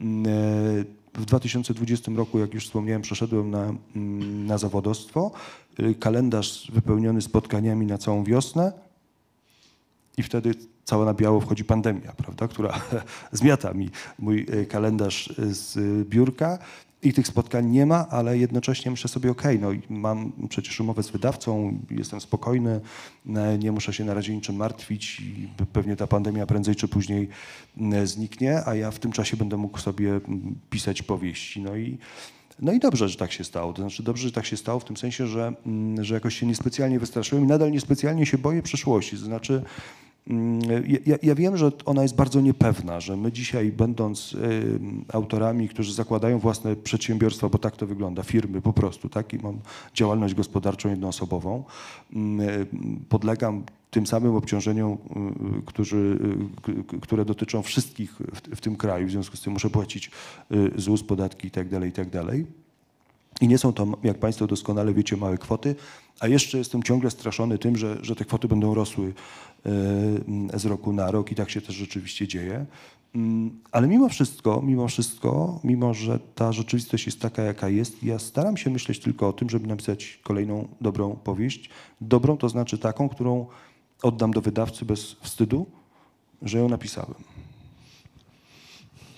[0.00, 3.74] Mm, e, w 2020 roku, jak już wspomniałem, przeszedłem na,
[4.46, 5.30] na zawodowstwo.
[6.00, 8.72] Kalendarz wypełniony spotkaniami na całą wiosnę
[10.16, 10.54] i wtedy
[10.84, 12.80] cała na biało wchodzi pandemia, prawda, która
[13.32, 16.58] zmiata mi mój e, kalendarz z biurka
[17.02, 21.10] i tych spotkań nie ma, ale jednocześnie myślę sobie, ok, no mam przecież umowę z
[21.10, 22.80] wydawcą, jestem spokojny,
[23.36, 27.28] e, nie muszę się na razie niczym martwić i pewnie ta pandemia prędzej czy później
[28.04, 30.20] zniknie, a ja w tym czasie będę mógł sobie
[30.70, 31.62] pisać powieści.
[31.62, 31.98] No i
[32.58, 33.72] no i dobrze, że tak się stało.
[33.72, 35.52] To znaczy dobrze, że tak się stało w tym sensie, że,
[36.00, 39.16] że jakoś się niespecjalnie wystraszyłem i nadal niespecjalnie się boję przyszłości.
[39.16, 39.62] To znaczy
[41.06, 44.78] ja, ja, wiem, że ona jest bardzo niepewna, że my dzisiaj, będąc y,
[45.12, 49.58] autorami, którzy zakładają własne przedsiębiorstwa, bo tak to wygląda, firmy po prostu, tak, i mam
[49.94, 51.64] działalność gospodarczą jednoosobową,
[52.12, 52.16] y,
[53.08, 54.98] podlegam tym samym obciążeniom,
[56.94, 60.10] y, które dotyczą wszystkich w, w, tym kraju, w związku z tym muszę płacić
[60.76, 62.24] ZUS, podatki itd., tak itd.
[62.24, 62.36] Tak
[63.40, 65.74] I nie są to, jak Państwo doskonale wiecie, małe kwoty,
[66.20, 69.14] a jeszcze jestem ciągle straszony tym, że, że te kwoty będą rosły
[70.54, 72.66] z roku na rok i tak się też rzeczywiście dzieje.
[73.14, 78.18] Mm, ale mimo wszystko, mimo wszystko, mimo że ta rzeczywistość jest taka, jaka jest, ja
[78.18, 81.70] staram się myśleć tylko o tym, żeby napisać kolejną dobrą powieść.
[82.00, 83.46] Dobrą to znaczy taką, którą
[84.02, 85.66] oddam do wydawcy bez wstydu,
[86.42, 87.14] że ją napisałem.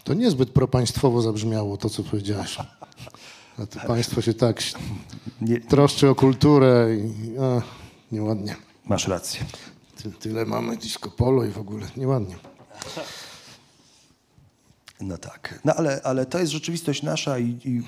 [0.05, 2.59] To niezbyt propaństwowo zabrzmiało to, co powiedziałeś.
[3.59, 4.63] A to państwo się tak
[5.41, 5.61] nie.
[5.61, 7.63] troszczy o kulturę i a,
[8.13, 8.57] nieładnie.
[8.87, 9.45] Masz rację.
[10.03, 12.37] Ty, tyle mamy disco polo i w ogóle nieładnie.
[15.01, 15.61] No tak.
[15.65, 17.83] No ale, ale to jest rzeczywistość nasza i, i,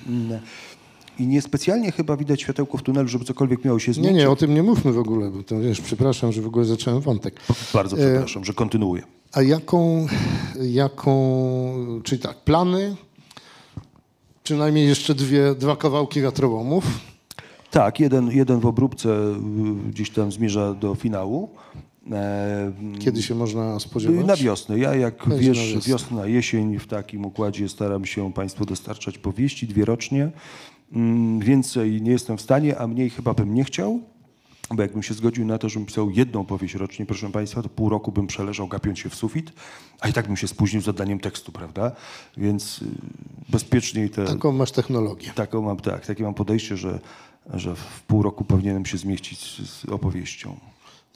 [1.19, 4.11] i niespecjalnie chyba widać światełko w tunelu, żeby cokolwiek miało się zmienić.
[4.11, 6.65] Nie, nie, o tym nie mówmy w ogóle, bo to wiesz, przepraszam, że w ogóle
[6.65, 7.41] zacząłem wątek.
[7.73, 9.03] Bardzo przepraszam, e, że kontynuuję.
[9.31, 10.07] A jaką,
[10.61, 12.95] jaką, czyli tak, plany
[14.43, 16.85] przynajmniej jeszcze dwie, dwa kawałki wiatrołomów.
[17.71, 19.35] Tak, jeden, jeden w obróbce
[19.89, 21.49] gdzieś tam zmierza do finału.
[22.99, 24.25] Kiedy się można spodziewać?
[24.25, 24.79] Na wiosnę.
[24.79, 25.91] Ja jak Będzie na wiesz, wiosnę.
[25.91, 30.31] wiosna, jesień w takim układzie staram się Państwu dostarczać powieści, dwie rocznie.
[30.93, 33.99] Mm, Więcej nie jestem w stanie, a mniej chyba bym nie chciał.
[34.73, 37.89] Bo jakbym się zgodził na to, żebym pisał jedną powieść rocznie, proszę Państwa, to pół
[37.89, 39.51] roku bym przeleżał gapiąc się w sufit,
[39.99, 41.91] a i tak bym się spóźnił z oddaniem tekstu, prawda?
[42.37, 42.85] Więc y,
[43.49, 44.25] bezpieczniej te...
[44.25, 45.31] Taką masz technologię.
[45.35, 46.99] Taką mam, tak, takie mam podejście, że,
[47.53, 50.55] że w pół roku powinienem się zmieścić z opowieścią.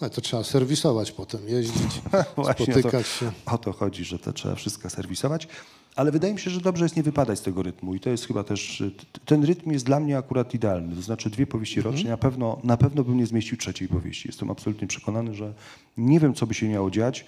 [0.02, 2.02] No, to trzeba serwisować potem, jeździć,
[2.54, 3.32] spotykać o się.
[3.46, 5.48] to, o to chodzi, że to trzeba wszystko serwisować.
[5.96, 8.28] Ale wydaje mi się, że dobrze jest nie wypadać z tego rytmu i to jest
[8.28, 8.92] chyba też, y,
[9.26, 10.96] ten rytm jest dla mnie akurat idealny.
[10.96, 14.28] To znaczy dwie powieści rocznie, na pewno, na pewno bym nie zmieścił trzeciej powieści.
[14.28, 15.54] Jestem absolutnie przekonany, że
[15.98, 17.26] nie wiem, co by się miało dziać.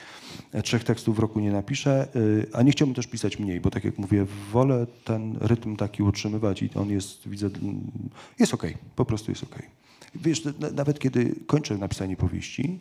[0.51, 3.71] E, Trzech tekstów w roku nie napiszę, y, a nie chciałbym też pisać mniej, bo
[3.71, 7.91] tak jak mówię, wolę ten rytm taki utrzymywać i on jest, widzę, mm,
[8.39, 9.86] jest okej, po prostu jest okej.
[10.15, 12.79] Wiesz, na- nawet kiedy kończę napisanie powieści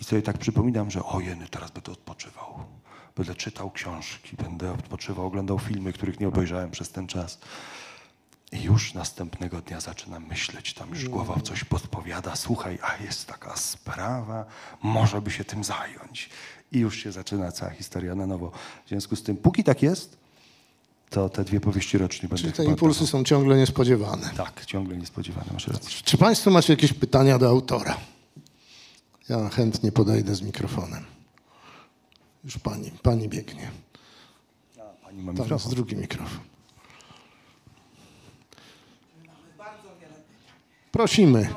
[0.00, 2.54] i sobie tak przypominam, że o jeny, teraz będę odpoczywał.
[3.16, 7.38] Będę czytał książki, będę odpoczywał, oglądał filmy, których nie obejrzałem przez ten czas.
[8.52, 13.56] I już następnego dnia zaczynam myśleć, tam już głowa coś podpowiada, słuchaj, a jest taka
[13.56, 14.44] sprawa,
[14.82, 16.30] może by się tym zająć.
[16.72, 18.50] I już się zaczyna cała historia na nowo.
[18.84, 20.18] W związku z tym, póki tak jest,
[21.10, 24.30] to te dwie powieści rocznie będę Czyli te impulsy są ciągle niespodziewane.
[24.36, 25.90] Tak, ciągle niespodziewane, masz rację.
[26.04, 27.96] Czy Państwo macie jakieś pytania do autora?
[29.28, 31.04] Ja chętnie podejdę z mikrofonem.
[32.44, 33.70] Już pani, pani biegnie.
[35.02, 35.74] Pani ma Tam jest mikrofon.
[35.74, 36.40] drugi mikrofon.
[40.92, 41.48] Prosimy.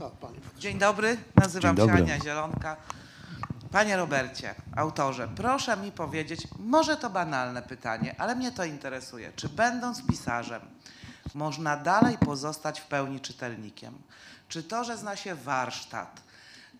[0.00, 0.10] A.
[0.58, 2.12] Dzień dobry, nazywam Dzień się dobry.
[2.12, 2.76] Ania Zielonka.
[3.70, 9.32] Panie Robercie, autorze, proszę mi powiedzieć, może to banalne pytanie, ale mnie to interesuje.
[9.36, 10.60] Czy będąc pisarzem,
[11.34, 13.94] można dalej pozostać w pełni czytelnikiem?
[14.48, 16.22] Czy to, że zna się warsztat,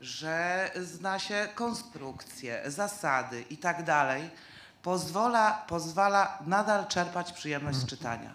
[0.01, 4.31] że zna się konstrukcje, zasady i tak dalej,
[4.83, 8.35] pozwala, pozwala nadal czerpać przyjemność z czytania?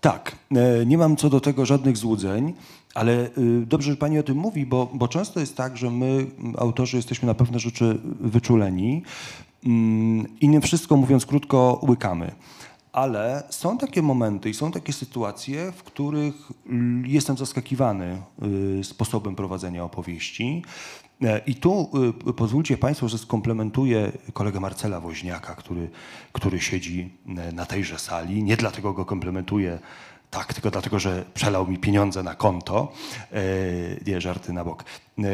[0.00, 2.54] Tak, e, nie mam co do tego żadnych złudzeń,
[2.94, 6.26] ale y, dobrze, że Pani o tym mówi, bo, bo często jest tak, że my,
[6.58, 9.02] autorzy, jesteśmy na pewne rzeczy wyczuleni
[9.66, 12.30] mm, i nie wszystko, mówiąc krótko, łykamy.
[12.92, 16.34] Ale są takie momenty i są takie sytuacje, w których
[17.04, 18.22] jestem zaskakiwany
[18.80, 20.62] y, sposobem prowadzenia opowieści.
[21.22, 21.90] E, I tu
[22.28, 25.90] y, pozwólcie Państwo, że skomplementuję kolegę Marcela Woźniaka, który,
[26.32, 28.42] który siedzi e, na tejże sali.
[28.42, 29.78] Nie dlatego go komplementuję
[30.34, 32.92] tak, tylko dlatego, że przelał mi pieniądze na konto.
[33.32, 33.42] E,
[34.06, 34.84] nie, żarty na bok.
[35.18, 35.24] E,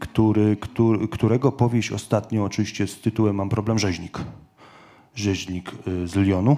[0.00, 4.18] który, który, którego powieść ostatnio oczywiście z tytułem Mam problem rzeźnik.
[5.14, 6.56] Rzeźnik y, z Lyonu.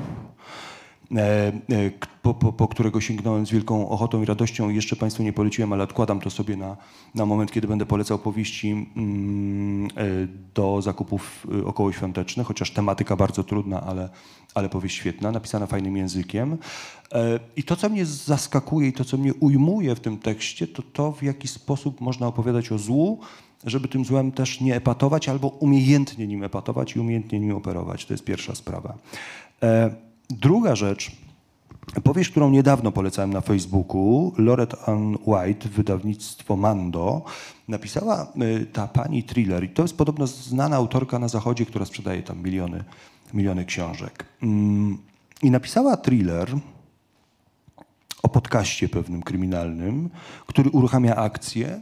[1.17, 1.53] E, e,
[2.23, 5.85] po, po, po którego sięgnąłem z wielką ochotą i radością jeszcze Państwu nie poleciłem, ale
[5.85, 6.77] odkładam to sobie na,
[7.15, 9.89] na moment, kiedy będę polecał powieści mm, e,
[10.55, 14.09] do zakupów okołoświątecznych, chociaż tematyka bardzo trudna, ale,
[14.55, 16.59] ale powieść świetna, napisana fajnym językiem.
[17.57, 21.13] I to, co mnie zaskakuje i to, co mnie ujmuje w tym tekście, to to,
[21.13, 23.21] w jaki sposób można opowiadać o złu,
[23.65, 28.07] żeby tym złem też nie epatować, albo umiejętnie nim epatować i umiejętnie nim operować.
[28.07, 28.99] To jest pierwsza sprawa.
[30.31, 31.12] Druga rzecz,
[32.05, 37.22] powieść, którą niedawno polecałem na Facebooku, Loret Ann White, wydawnictwo Mando,
[37.68, 39.64] napisała y, ta pani thriller.
[39.64, 42.85] I to jest podobno znana autorka na zachodzie, która sprzedaje tam miliony,
[43.35, 44.24] miliony książek.
[44.43, 44.99] Mm,
[45.43, 46.57] I napisała thriller,
[48.22, 50.11] o podcaście pewnym kryminalnym,
[50.47, 51.81] który uruchamia akcję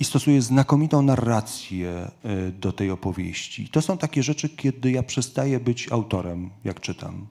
[0.00, 3.68] i stosuje znakomitą narrację e, do tej opowieści.
[3.68, 7.26] To są takie rzeczy, kiedy ja przestaję być autorem, jak czytam.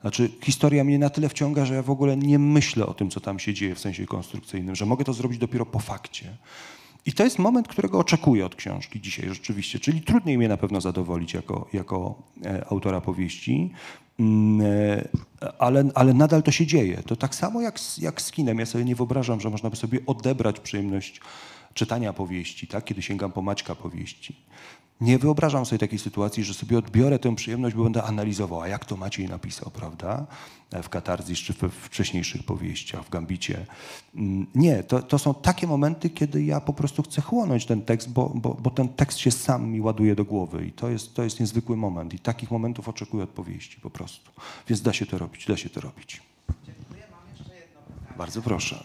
[0.00, 3.20] Znaczy, historia mnie na tyle wciąga, że ja w ogóle nie myślę o tym, co
[3.20, 6.36] tam się dzieje w sensie konstrukcyjnym, że mogę to zrobić dopiero po fakcie.
[7.06, 10.80] I to jest moment, którego oczekuję od książki dzisiaj rzeczywiście, czyli trudniej mnie na pewno
[10.80, 13.70] zadowolić jako, jako e, autora powieści,
[14.20, 14.60] mm,
[15.40, 17.02] e, ale, ale nadal to się dzieje.
[17.06, 18.58] To tak samo jak z, jak z kinem.
[18.58, 21.20] Ja sobie nie wyobrażam, że można by sobie odebrać przyjemność
[21.74, 22.84] czytania powieści, tak?
[22.84, 24.36] kiedy sięgam po Maćka powieści.
[25.00, 28.84] Nie wyobrażam sobie takiej sytuacji, że sobie odbiorę tę przyjemność, bo będę analizował, a jak
[28.84, 30.26] to Maciej napisał, prawda?
[30.82, 33.66] W Katarzys czy we wcześniejszych powieściach, w Gambicie.
[34.14, 38.10] Mm, Nie, to, to są takie momenty, kiedy ja po prostu chcę chłonąć ten tekst,
[38.10, 41.22] bo, bo, bo ten tekst się sam mi ładuje do głowy i to jest, to
[41.22, 44.30] jest niezwykły moment i takich momentów oczekuję od powieści po prostu.
[44.68, 46.22] Więc da się to robić, da się to robić.
[46.66, 48.18] Dziękuję, mam jeszcze jedno pytanie.
[48.18, 48.84] Bardzo proszę.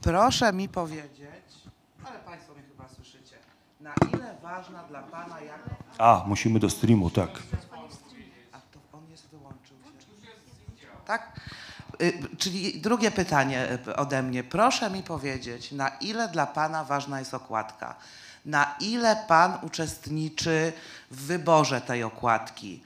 [0.00, 1.20] Proszę mi powiedzieć,
[2.04, 3.36] ale Państwo mnie chyba słyszycie,
[3.86, 5.70] na ile ważna dla Pana jako...
[5.98, 7.30] A, musimy do streamu, tak.
[8.52, 9.76] A to on jest, wyłączył
[10.80, 10.86] się.
[11.06, 11.40] Tak?
[12.02, 14.44] y, czyli drugie pytanie y, ode mnie.
[14.44, 17.94] Proszę mi powiedzieć, na ile dla Pana ważna jest okładka?
[18.44, 20.72] Na ile Pan uczestniczy
[21.10, 22.82] w wyborze tej okładki?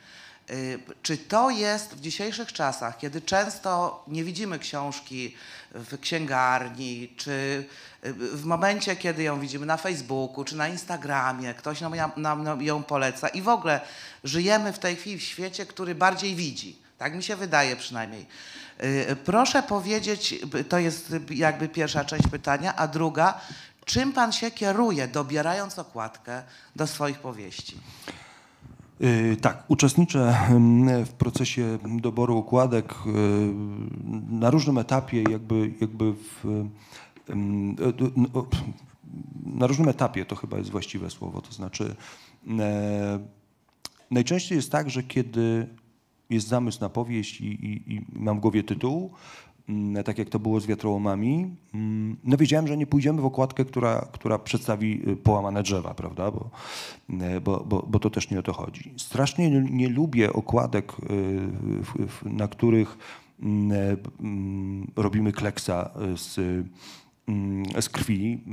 [0.51, 5.35] Y, Czy to jest w dzisiejszych czasach, kiedy często nie widzimy książki
[5.75, 7.64] w księgarni, czy
[8.05, 12.62] y, w momencie, kiedy ją widzimy na Facebooku, czy na Instagramie, ktoś nam, nam, nam
[12.62, 13.81] ją poleca i w ogóle
[14.25, 16.79] żyjemy w tej chwili w świecie, który bardziej widzi.
[16.99, 18.27] Tak mi się wydaje przynajmniej.
[18.85, 20.35] Y, Proszę powiedzieć,
[20.68, 23.41] to jest jakby pierwsza część pytania, a druga,
[23.85, 26.43] czym pan się kieruje, dobierając okładkę
[26.77, 27.79] do swoich powieści?
[29.01, 33.13] Yy, Tak, uczestniczę mm, w procesie doboru układek yy,
[34.31, 36.45] na różnym etapie, jakby, jakby w,
[37.29, 37.35] e,
[38.17, 38.47] no,
[39.47, 41.41] na różnym etapie to chyba jest właściwe słowo.
[41.41, 41.95] To znaczy,
[42.59, 43.19] e,
[44.11, 45.67] najczęściej jest tak, że kiedy
[46.31, 49.11] jest zamysł na powieść i, i, i mam w głowie tytuł, mm,
[50.05, 54.09] tak jak to było z wiatrołomami, mm, no wiedziałem, że nie pójdziemy w okładkę, która,
[54.13, 56.51] która przedstawi y, połamane drzewa, prawda, bo,
[57.11, 58.95] y, bo, bo, bo to też nie o to chodzi.
[58.97, 60.93] Strasznie nie, lubię okładek,
[62.25, 62.99] y, na których
[63.43, 66.37] mm, e, mm, robimy kleksa z
[67.29, 68.45] mm, z krwi,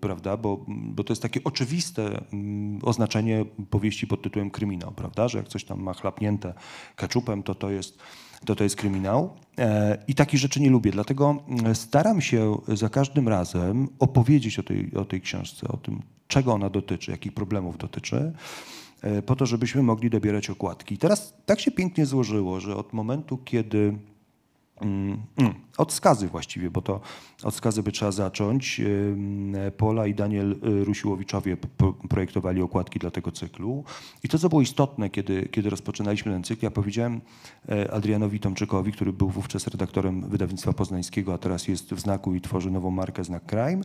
[0.00, 5.38] prawda, bo, bo to jest takie oczywiste mm, oznaczenie powieści pod tytułem kryminał, prawda, że
[5.38, 6.54] jak coś tam ma chlapnięte
[6.96, 7.98] keczupem, to to jest,
[8.44, 9.30] to to jest kryminał.
[9.58, 14.62] E, I takich rzeczy nie lubię, dlatego mm, staram się za każdym razem opowiedzieć o
[14.62, 18.32] tej, o tej książce, o tym, czego ona dotyczy, jakich problemów dotyczy,
[19.02, 20.94] e, po to, żebyśmy mogli dobierać okładki.
[20.94, 23.98] I teraz tak się pięknie złożyło, że od momentu, kiedy
[25.78, 27.00] Od skazy właściwie, bo to
[27.42, 28.80] od skazy by trzeba zacząć.
[29.76, 31.56] Pola i Daniel y, Rusiłowiczowie
[32.08, 33.84] projektowali okładki dla tego cyklu.
[34.24, 37.20] I to, co było istotne, kiedy, kiedy rozpoczynaliśmy ten cykl, ja powiedziałem
[37.68, 42.40] e, Adrianowi Tomczykowi, który był wówczas redaktorem wydawnictwa poznańskiego, a teraz jest w znaku i
[42.40, 43.82] tworzy nową markę Znak Crime.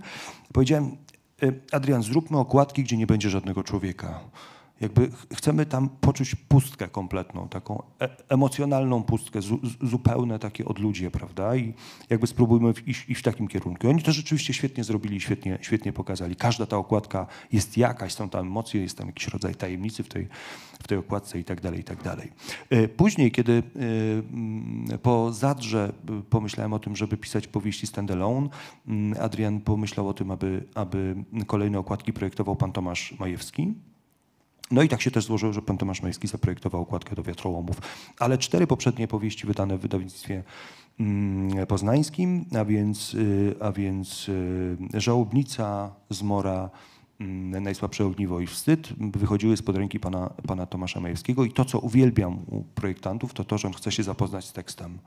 [0.54, 0.98] Powiedziałem,
[1.44, 4.20] e, Adrian, zróbmy okładki, gdzie nie będzie żadnego człowieka.
[4.82, 11.12] Jakby ch- chcemy tam poczuć pustkę kompletną, taką e- emocjonalną pustkę, zu, zupełne takie odludzie,
[11.12, 11.56] prawda?
[11.56, 11.74] I
[12.10, 13.88] jakby spróbujmy iść, iść w takim kierunku.
[13.88, 16.36] I oni to rzeczywiście świetnie zrobili, świetnie, świetnie pokazali.
[16.36, 20.28] Każda ta okładka jest jakaś, są tam emocje, jest tam jakiś rodzaj tajemnicy w tej,
[20.84, 22.32] w tej okładce i tak dalej, i tak dalej.
[22.70, 23.62] E, Później, kiedy e,
[24.34, 28.50] mm, po Zadrze e, pomyślałem o tym, żeby pisać powieści standalone,
[28.88, 31.16] mm, Adrian pomyślał o tym, aby, aby
[31.48, 33.74] kolejne okładki projektował pan Tomasz Majewski.
[34.72, 37.82] No i tak się też złożyło, że pan Tomasz Majski zaprojektował okładkę do wiatrołomów.
[38.20, 40.44] Ale cztery poprzednie powieści wydane w wydawnictwie
[41.00, 46.70] mm, poznańskim, a więc, y, a więc y, Żałobnica, Zmora,
[47.20, 51.80] mm, Najsłabsze ogniwo i wstyd wychodziły spod ręki pana, pana Tomasza Majewskiego i to, co
[51.80, 55.00] uwielbiam u projektantów, to to, że on chce się zapoznać z tekstem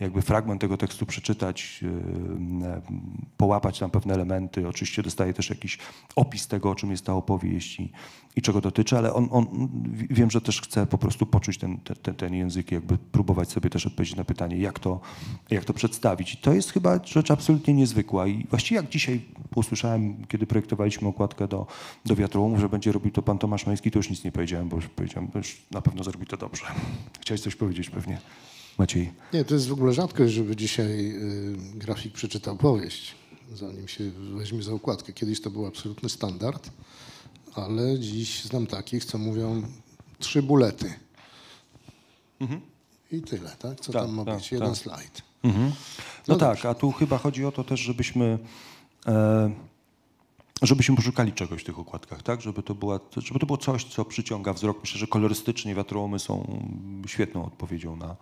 [0.00, 2.82] jakby fragment tego tekstu przeczytać, yy,
[3.36, 4.68] połapać tam pewne elementy.
[4.68, 5.78] Oczywiście dostaje też jakiś
[6.16, 7.92] opis tego, o czym jest ta opowieść i,
[8.36, 9.68] i czego dotyczy, ale on, on
[10.10, 13.86] wiem, że też chce po prostu poczuć ten, ten, ten, język jakby próbować sobie też
[13.86, 15.00] odpowiedzieć na pytanie, jak to,
[15.50, 16.34] jak to przedstawić.
[16.34, 19.20] I to jest chyba rzecz absolutnie niezwykła i właściwie jak dzisiaj
[19.54, 21.66] usłyszałem, kiedy projektowaliśmy okładkę do,
[22.04, 24.76] do wiatrołomów, że będzie robił to pan Tomasz Majski, to już nic nie powiedziałem, bo
[24.76, 25.40] już powiedziałem, że
[25.70, 26.64] na pewno zrobi to dobrze.
[27.20, 28.18] Chciałeś coś powiedzieć pewnie,
[28.78, 29.12] Maciej.
[29.32, 33.14] Nie, to jest w ogóle rzadkość, żeby dzisiaj y, grafik przeczytał powieść,
[33.54, 35.12] zanim się weźmie za układkę.
[35.12, 36.70] Kiedyś to był absolutny standard,
[37.54, 39.62] ale dziś znam takich, co mówią
[40.18, 40.92] trzy bulety.
[43.12, 43.80] I tyle, tak?
[43.80, 44.52] Co Tak, tam ma tak, być?
[44.52, 44.78] Jeden tak.
[44.78, 45.22] slajd.
[45.42, 45.66] Mhm.
[45.68, 45.74] No,
[46.28, 48.38] No tak, a tu chyba chodzi o to też, żebyśmy,
[49.06, 49.50] e,
[50.62, 52.40] żebyśmy poszukali czegoś w tych okładkach, tak?
[52.40, 54.78] Żeby to, była, żeby to było coś, co przyciąga wzrok.
[54.80, 56.62] Myślę, że kolorystycznie wiatrołomy są
[57.06, 58.16] świetną odpowiedzią na,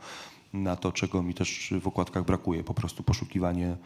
[0.53, 2.65] na to, czego mi też w okładkach brakuje.
[2.65, 3.77] Po prostu poszukiwanie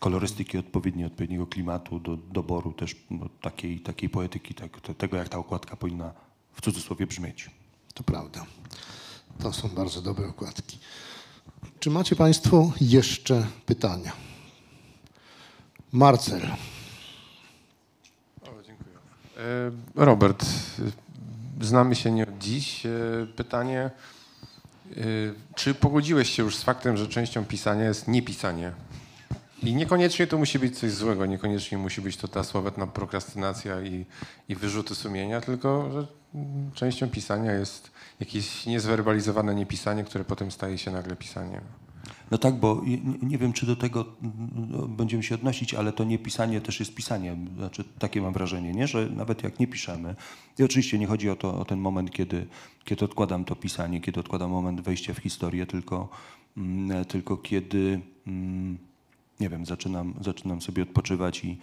[0.00, 5.28] kolorystyki odpowiedniej, odpowiedniego klimatu, do doboru też no, takiej, takiej poetyki, tak, te- tego, jak
[5.28, 6.12] ta okładka powinna
[6.52, 7.50] w cudzysłowie brzmieć.
[7.94, 8.46] To prawda.
[9.38, 10.78] To są bardzo dobre okładki.
[11.80, 14.12] Czy macie Państwo jeszcze pytania?
[15.92, 16.42] Marcel.
[18.42, 18.96] O, dziękuję.
[19.96, 20.42] E, Robert,
[21.60, 22.86] e, znamy się nie od dziś.
[22.86, 22.90] E,
[23.36, 23.90] Pytanie,
[25.54, 28.72] czy pogodziłeś się już z faktem, że częścią pisania jest niepisanie?
[29.62, 34.06] I niekoniecznie to musi być coś złego, niekoniecznie musi być to ta sławetna prokrastynacja i,
[34.48, 36.06] i wyrzuty sumienia, tylko że
[36.74, 41.60] częścią pisania jest jakieś niezwerbalizowane niepisanie, które potem staje się nagle pisaniem.
[42.30, 42.82] No tak, bo
[43.22, 46.94] nie, wiem, czy do tego mm, będziemy się odnosić, ale to nie pisanie też jest
[46.94, 47.36] pisanie.
[47.56, 48.86] Znaczy, takie mam wrażenie, nie?
[48.86, 50.14] że nawet jak nie piszemy,
[50.58, 52.46] i oczywiście nie chodzi o, to, o ten moment, kiedy,
[52.84, 56.08] kiedy odkładam to pisanie, kiedy odkładam moment wejścia w historię, tylko
[56.56, 58.78] mm, tylko kiedy, mm,
[59.40, 61.58] nie wiem, zaczynam, zaczynam sobie odpoczywać i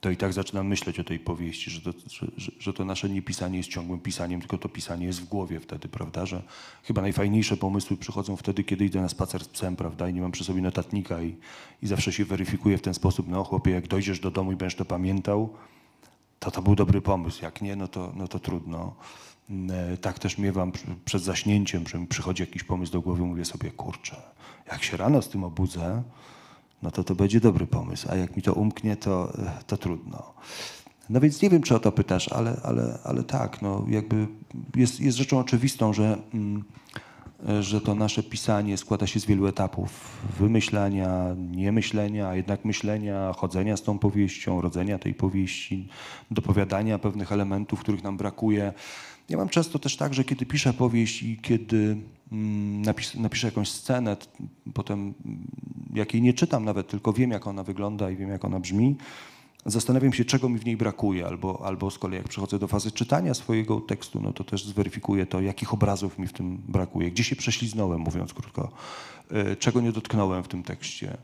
[0.00, 1.92] to i tak zaczynam myśleć o tej powieści, że to,
[2.36, 5.88] że, że, to nasze niepisanie jest ciągłym pisaniem, tylko to pisanie jest w głowie wtedy,
[5.88, 6.42] prawda, że
[6.82, 10.32] chyba najfajniejsze pomysły przychodzą wtedy, kiedy idę na spacer z psem, prawda, i nie mam
[10.32, 11.36] przy sobie notatnika i,
[11.82, 14.76] i zawsze się weryfikuję w ten sposób, no chłopie, jak dojdziesz do domu i będziesz
[14.76, 15.54] to pamiętał,
[16.38, 18.94] to to był dobry pomysł, jak nie, no to, no to trudno.
[19.70, 20.72] E, Tak też miewam
[21.04, 24.16] przed zaśnięciem, że mi przychodzi jakiś pomysł do głowy, mówię sobie, kurczę,
[24.72, 26.02] jak się rano z tym obudzę,
[26.82, 29.32] no to to będzie dobry pomysł, a jak mi to umknie, to,
[29.66, 30.34] to trudno.
[31.10, 34.26] No więc nie wiem, czy o to pytasz, ale, ale, ale tak, no jakby
[34.76, 36.64] jest, jest rzeczą oczywistą, że, mm,
[37.60, 43.76] że to nasze pisanie składa się z wielu etapów wymyślania, niemyślenia, a jednak myślenia, chodzenia
[43.76, 45.88] z tą powieścią, rodzenia tej powieści,
[46.30, 48.72] dopowiadania pewnych elementów, których nam brakuje.
[49.28, 51.96] Ja mam często też tak, że kiedy piszę powieść i kiedy
[52.82, 54.16] napis, napiszę jakąś scenę,
[54.74, 55.46] potem mm,
[55.94, 58.96] jak jej nie czytam nawet, tylko wiem, jak ona wygląda i wiem, jak ona brzmi,
[59.66, 62.90] zastanawiam się, czego mi w niej brakuje, albo, albo z kolei jak przechodzę do fazy
[62.90, 67.24] czytania swojego tekstu, no to też zweryfikuję to, jakich obrazów mi w tym brakuje, gdzie
[67.24, 68.68] się prześliznąłem, mówiąc krótko,
[69.52, 71.16] y, czego nie dotknąłem w tym tekście,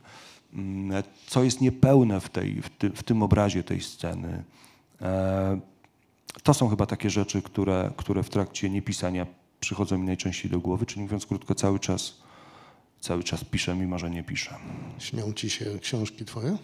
[0.55, 4.45] mm, co jest niepełne w, tej, w, ty, w tym obrazie tej sceny.
[5.03, 5.61] E,
[6.43, 9.27] To są chyba takie rzeczy, które, które w trakcie niepisania
[9.61, 12.19] przychodzą mi najczęściej do głowy, czyli mówiąc krótko, cały czas,
[13.01, 14.55] cały czas piszę, mimo że nie piszę.
[14.99, 16.57] Śnią ci się książki twoje?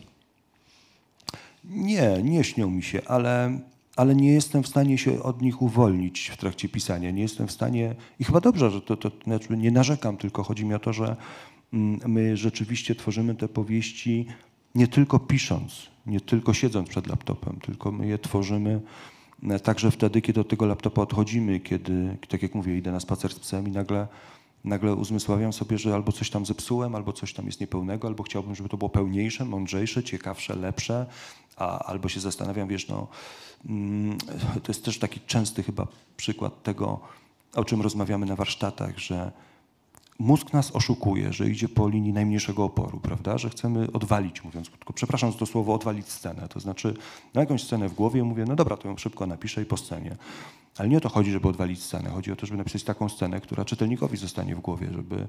[1.65, 3.61] Nie, nie śnią mi się, ale,
[3.97, 7.11] ale nie jestem w stanie się od nich uwolnić w trakcie pisania.
[7.11, 10.65] Nie jestem w stanie, i chyba dobrze, że to, to znaczy nie narzekam, tylko chodzi
[10.65, 11.17] mi o to, że
[11.73, 14.27] mm, my rzeczywiście tworzymy te powieści
[14.75, 18.81] nie tylko pisząc, nie tylko siedząc przed laptopem, tylko my je tworzymy
[19.63, 23.39] także wtedy, kiedy od tego laptopa odchodzimy, kiedy, tak jak mówię, idę na spacer z
[23.39, 24.07] psem i nagle,
[24.65, 28.55] nagle uzmysławiam sobie, że albo coś tam zepsułem, albo coś tam jest niepełnego, albo chciałbym,
[28.55, 31.07] żeby to było pełniejsze, mądrzejsze, ciekawsze, lepsze,
[31.57, 33.07] a, albo się zastanawiam, wiesz, no,
[33.69, 34.19] mm,
[34.63, 35.87] to jest też taki częsty chyba
[36.17, 37.01] przykład tego,
[37.55, 39.33] o czym rozmawiamy na warsztatach, że
[40.19, 43.39] mózg nas oszukuje, że idzie po linii najmniejszego oporu, prawda?
[43.39, 44.93] Że chcemy odwalić, mówiąc krótko.
[44.93, 46.49] Przepraszam za to słowo, odwalić scenę.
[46.49, 46.95] To znaczy,
[47.35, 50.17] na jakąś scenę w głowie mówię, no dobra, to ją szybko napiszę i po scenie.
[50.79, 52.11] Ale nie o to chodzi, żeby odwalić scenę.
[52.11, 55.29] Chodzi o to, żeby napisać taką scenę, która czytelnikowi zostanie w głowie, żeby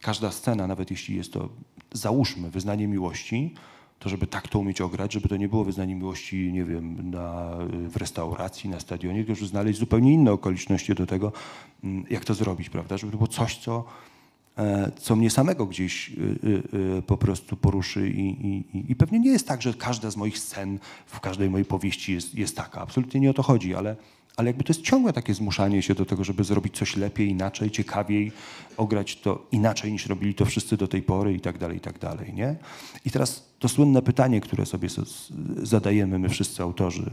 [0.00, 1.48] każda scena, nawet jeśli jest to,
[1.92, 3.54] załóżmy, wyznanie miłości,
[3.98, 7.56] to żeby tak to umieć ograć, żeby to nie było wyznanie miłości, nie wiem, na,
[7.88, 11.32] w restauracji, na stadionie, tylko żeby znaleźć zupełnie inne okoliczności do tego,
[11.84, 12.96] mm, jak to zrobić, prawda?
[12.96, 13.84] Żeby to było coś, co,
[15.00, 16.14] co mnie samego gdzieś y,
[16.98, 20.38] y, po prostu poruszy i, i, i- pewnie nie jest tak, że każda z moich
[20.38, 22.80] scen w każdej mojej powieści jest, jest taka.
[22.80, 23.96] Absolutnie nie o to chodzi, ale,
[24.36, 27.70] ale jakby to jest ciągłe takie zmuszanie się do tego, żeby zrobić coś lepiej, inaczej,
[27.70, 28.32] ciekawiej,
[28.76, 31.98] ograć to inaczej niż robili to wszyscy do tej pory i tak dalej, i tak
[31.98, 32.56] dalej, nie?
[33.04, 34.88] I teraz to słynne pytanie, które sobie
[35.62, 37.10] zadajemy my wszyscy autorzy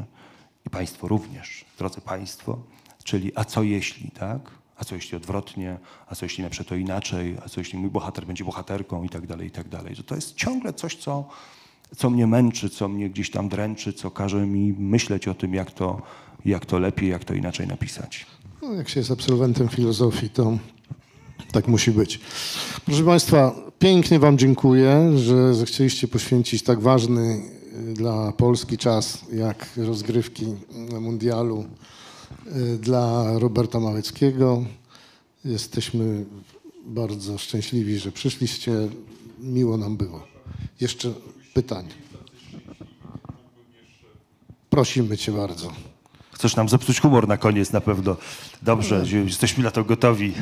[0.66, 2.60] i Państwo również, drodzy Państwo,
[3.04, 4.61] czyli a co jeśli, tak?
[4.82, 5.78] A co jeśli odwrotnie,
[6.08, 9.28] a co jeśli na to inaczej, a co jeśli mój bohater będzie bohaterką i tak
[9.28, 9.96] dalej, i tak dalej.
[10.06, 11.30] To jest ciągle coś, co,
[11.98, 15.72] co mnie męczy, co mnie gdzieś tam dręczy, co każe mi myśleć o tym, jak
[15.72, 16.02] to,
[16.46, 18.26] jak to lepiej, jak to inaczej napisać.
[18.62, 20.58] No, jak się jest absolwentem filozofii, to
[21.52, 22.20] tak musi być.
[22.86, 27.42] Proszę Państwa, pięknie Wam dziękuję, że zechcieliście poświęcić tak ważny
[27.90, 30.46] y, dla Polski czas, jak rozgrywki
[31.00, 32.01] mundialu y,
[32.80, 34.66] dla Roberta Małeckiego.
[35.46, 36.26] Jesteśmy
[36.86, 38.72] bardzo szczęśliwi, że przyszliście.
[39.40, 40.28] Miło nam było.
[40.82, 41.14] Jeszcze
[41.54, 41.90] pytanie.
[44.70, 45.72] Prosimy Cię bardzo.
[46.32, 48.16] Chcesz nam zepsuć humor na koniec na pewno.
[48.62, 50.34] Dobrze, jesteśmy na to gotowi.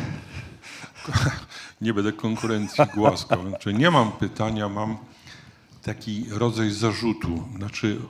[1.81, 3.47] nie będę konkurencji głaskał.
[3.49, 4.97] Znaczy, nie mam pytania, mam
[5.83, 7.43] taki rodzaj zarzutu.
[7.57, 8.01] Znaczy,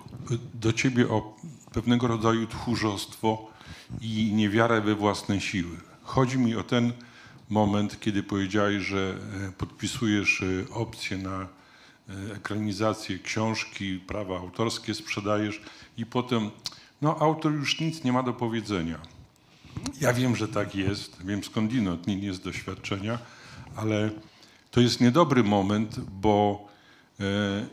[0.53, 1.35] do ciebie o
[1.73, 3.48] pewnego rodzaju tchórzostwo
[4.01, 5.77] i niewiarę we własne siły.
[6.03, 6.93] Chodzi mi o ten
[7.49, 9.15] moment, kiedy powiedziałeś, że
[9.47, 15.61] e, podpisujesz e, opcję na e, ekranizację książki, prawa autorskie sprzedajesz
[15.97, 16.49] i potem,
[17.01, 18.99] no autor już nic nie ma do powiedzenia.
[20.01, 23.19] Ja wiem, że tak jest, wiem skądinąd, nie jest doświadczenia,
[23.75, 24.09] ale
[24.71, 26.67] to jest niedobry moment, bo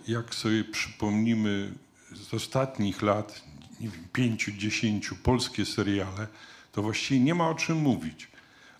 [0.08, 1.72] jak sobie przypomnimy
[2.12, 3.42] z ostatnich lat,
[3.80, 6.26] nie wiem, pięciu, dziesięciu polskie seriale,
[6.72, 8.28] to właściwie nie ma o czym mówić.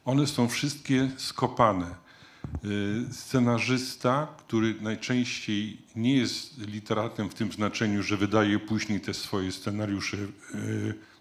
[0.05, 1.87] One są wszystkie skopane.
[1.87, 9.53] E, Scenarzysta, który najczęściej nie jest literatem w tym znaczeniu, że wydaje później te swoje
[9.53, 10.27] scenariusze e,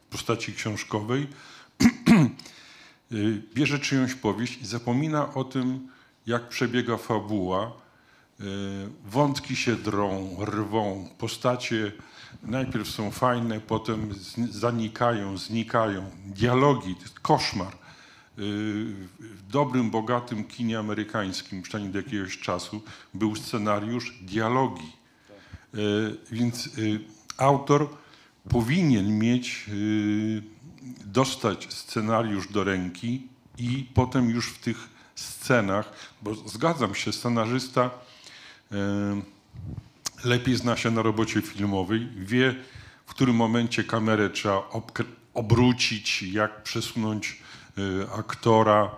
[0.01, 1.27] w postaci książkowej,
[3.11, 5.87] y, bierze czyjąś powieść i zapomina o tym,
[6.27, 7.71] jak przebiega fabuła.
[9.05, 11.91] Wątki się drą, rwą, postacie
[12.43, 14.09] najpierw są fajne, potem
[14.49, 16.09] zanikają, znikają.
[16.25, 17.73] Dialogi, koszmar.
[17.73, 17.75] E,
[19.19, 22.81] W dobrym, bogatym kinie amerykańskim, przynajmniej do jakiegoś czasu,
[23.13, 24.91] był scenariusz, dialogi.
[25.73, 25.77] E,
[26.31, 26.69] Więc e,
[27.37, 27.89] autor
[28.49, 30.43] powinien mieć, y,
[31.05, 33.27] dostać scenariusz do ręki
[33.57, 37.89] i potem już w tych scenach, bo zgadzam się, scenarzysta
[38.71, 38.75] y,
[40.25, 42.55] lepiej zna się na robocie filmowej, wie
[43.05, 44.69] w którym momencie kamerę trzeba
[45.33, 47.41] obrócić, jak przesunąć
[47.77, 47.81] y,
[48.17, 48.95] aktora,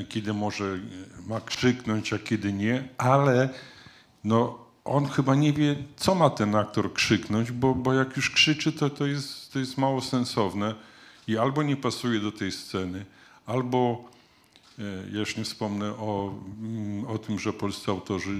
[0.00, 0.80] y, kiedy może y,
[1.26, 3.48] ma krzyknąć, a kiedy nie, ale
[4.24, 8.72] no, on chyba nie wie, co ma ten aktor krzyknąć, bo, bo jak już krzyczy,
[8.72, 10.74] to, to, jest, to jest mało sensowne
[11.28, 13.04] i albo nie pasuje do tej sceny,
[13.46, 14.15] albo e,
[15.12, 18.30] ja już nie wspomnę o, mm, o tym, że polscy autorzy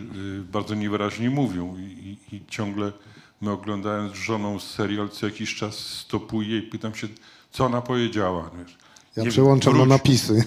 [0.41, 2.93] y, bardzo niewyraźnie mówią i, i, ciągle
[3.41, 7.09] my oglądając z żoną serial co jakiś czas stopuję i pytam się,
[7.51, 8.51] co ona powiedziała.
[8.59, 8.79] Wiesz.
[9.17, 9.91] Ja Nie przełączam na wróć.
[9.91, 10.45] napisy.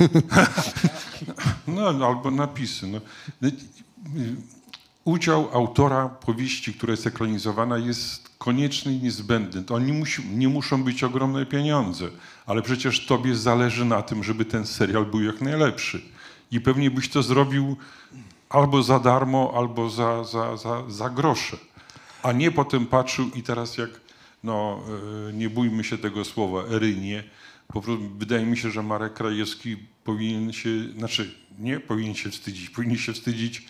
[1.68, 2.88] No, no, albo napisy.
[2.88, 3.02] No.
[5.10, 9.64] Udział autora powieści, która jest ekranizowana, jest konieczny i niezbędny.
[9.64, 12.10] To nie, musi, nie muszą być ogromne pieniądze,
[12.46, 16.02] ale przecież tobie zależy na tym, żeby ten serial był jak najlepszy.
[16.52, 17.78] I pewnie byś to zrobił
[18.50, 21.58] albo za darmo, albo za, za, za, za grosze.
[22.24, 23.90] A nie potem patrzył i teraz jak,
[24.44, 24.80] no
[25.30, 27.24] e, nie bójmy się tego słowa, erynie,
[27.68, 32.70] po prostu wydaje mi się, że Marek Krajewski powinien się, znaczy nie powinien się wstydzić,
[32.70, 33.66] powinien się wstydzić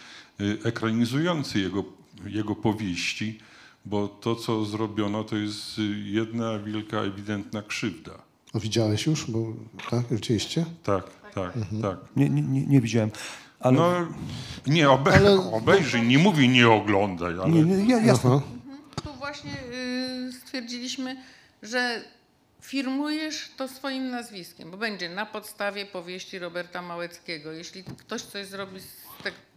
[0.65, 1.83] ekranizujący jego,
[2.25, 3.39] jego powieści,
[3.85, 8.11] bo to, co zrobiono, to jest y, jedna wielka, ewidentna krzywda.
[8.53, 9.31] O, widziałeś już?
[9.31, 9.53] Bo,
[9.89, 10.65] tak, rzeczywiście?
[10.83, 11.03] Tak,
[11.35, 11.97] tak, tak.
[12.15, 13.11] Nie, nie, nie, widziałem.
[13.59, 14.07] Ale No,
[14.67, 17.49] nie, obe, Ale- obejrzyj, nie mówi nie oglądaj, ale...
[17.49, 18.29] nie, nie, ja, jasne.
[18.29, 18.41] Aha.
[19.03, 19.51] Tu właśnie
[20.29, 21.23] y, stwierdziliśmy,
[21.63, 22.01] że
[22.61, 27.51] firmujesz to swoim nazwiskiem, bo będzie na podstawie powieści Roberta Małeckiego.
[27.51, 28.85] Jeśli ktoś coś zrobi z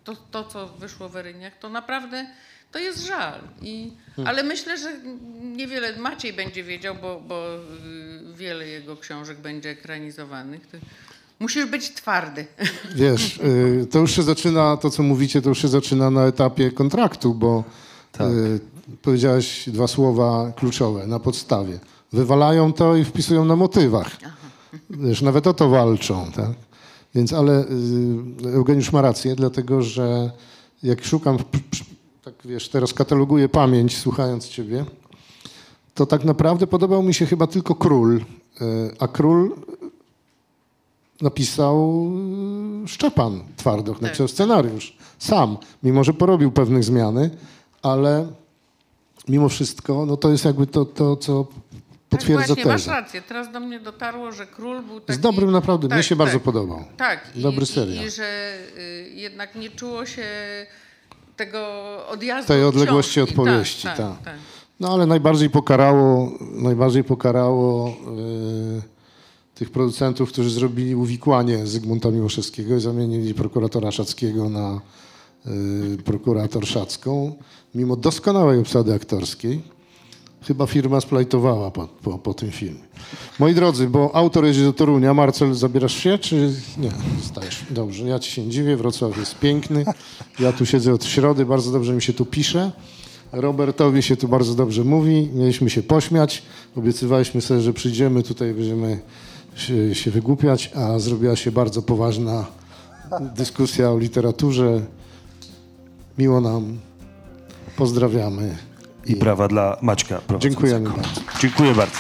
[0.05, 2.27] to, to, co wyszło w Eryniach, to naprawdę
[2.73, 3.41] to jest żal.
[3.63, 3.91] I,
[4.27, 4.93] Ale myślę, że
[5.43, 10.61] niewiele Maciej będzie wiedział, bo, bo y, wiele jego książek będzie ekranizowanych.
[11.41, 12.47] Musisz być twardy.
[12.95, 16.71] Wiesz, y, to już się zaczyna, to co mówicie, to już się zaczyna na etapie
[16.71, 17.65] kontraktu, bo
[18.13, 18.27] Tak.
[18.31, 18.61] y,
[19.03, 21.79] powiedziałeś dwa słowa kluczowe, na podstawie.
[22.13, 24.17] Wywalają to i wpisują na motywach.
[24.91, 26.51] Wiesz, nawet o to walczą, tak?
[27.15, 27.65] Więc, ale
[28.45, 30.31] y, Eugeniusz ma rację, dlatego że
[30.83, 31.39] jak szukam,
[32.25, 34.85] tak wiesz, teraz kataloguję pamięć, słuchając ciebie,
[35.95, 38.23] to tak naprawdę podobał mi się chyba tylko Król, y,
[38.99, 39.57] a Król
[41.21, 42.11] napisał
[42.85, 47.31] y, Szczepan Twardoch, napisał scenariusz sam, mimo że porobił pewnych zmiany,
[47.83, 48.27] ale
[49.29, 51.47] mimo wszystko, no to jest jakby to, to co
[52.17, 52.91] potwierdza tak, właśnie, masz tezę.
[52.93, 53.23] rację.
[53.29, 55.13] Teraz do mnie dotarło, że król był taki...
[55.13, 56.43] Jest dobrym naprawdę, mnie Tak, się bardzo tak.
[56.43, 56.85] podobał.
[56.97, 57.27] Tak.
[57.37, 58.05] Dobry i, serial.
[58.05, 60.27] I, i że y, jednak nie czuło się
[61.37, 61.67] tego
[62.09, 63.31] odjazdu Tej od odległości książki.
[63.35, 64.07] od powieści, Tak, tak.
[64.17, 64.35] tak, tak.
[64.81, 68.83] No ale najbardziej pokarało, najbardziej pokarało y,
[69.55, 74.81] tych producentów, którzy zrobili uwikłanie Zygmunta Miłoszewskiego i zamienili prokuratora Szackiego na
[75.47, 77.35] y, prokurator Szacką,
[77.75, 79.63] mimo doskonałej obsady aktorskiej.
[80.47, 82.81] Chyba firma splajtowała po, po, po tym filmie.
[83.39, 85.15] Moi drodzy, bo autor jedzie do Torunia.
[85.15, 86.91] Marcel, zabierasz się, czy nie?
[87.23, 87.67] Stajesz.
[87.71, 88.77] Dobrze, ja ci się nie dziwię.
[88.77, 89.85] Wrocław jest piękny.
[90.41, 92.73] Ja tu siedzę od środy, bardzo dobrze mi się tu pisze.
[93.33, 95.31] Robertowi się tu bardzo dobrze mówi.
[95.35, 96.43] Mieliśmy się pośmiać.
[96.77, 99.01] Obiecywaliśmy sobie, że przyjdziemy, tutaj będziemy
[99.57, 102.47] się, się wygłupiać, a zrobiła się bardzo poważna
[103.37, 104.81] dyskusja o literaturze.
[106.19, 106.79] Miło nam.
[107.77, 108.72] Pozdrawiamy.
[109.07, 110.21] I brawa dla Maćka.
[110.39, 111.03] Dziękujemy prowadzącego.
[111.25, 111.41] bardzo.
[111.41, 111.97] Dziękuję bardzo.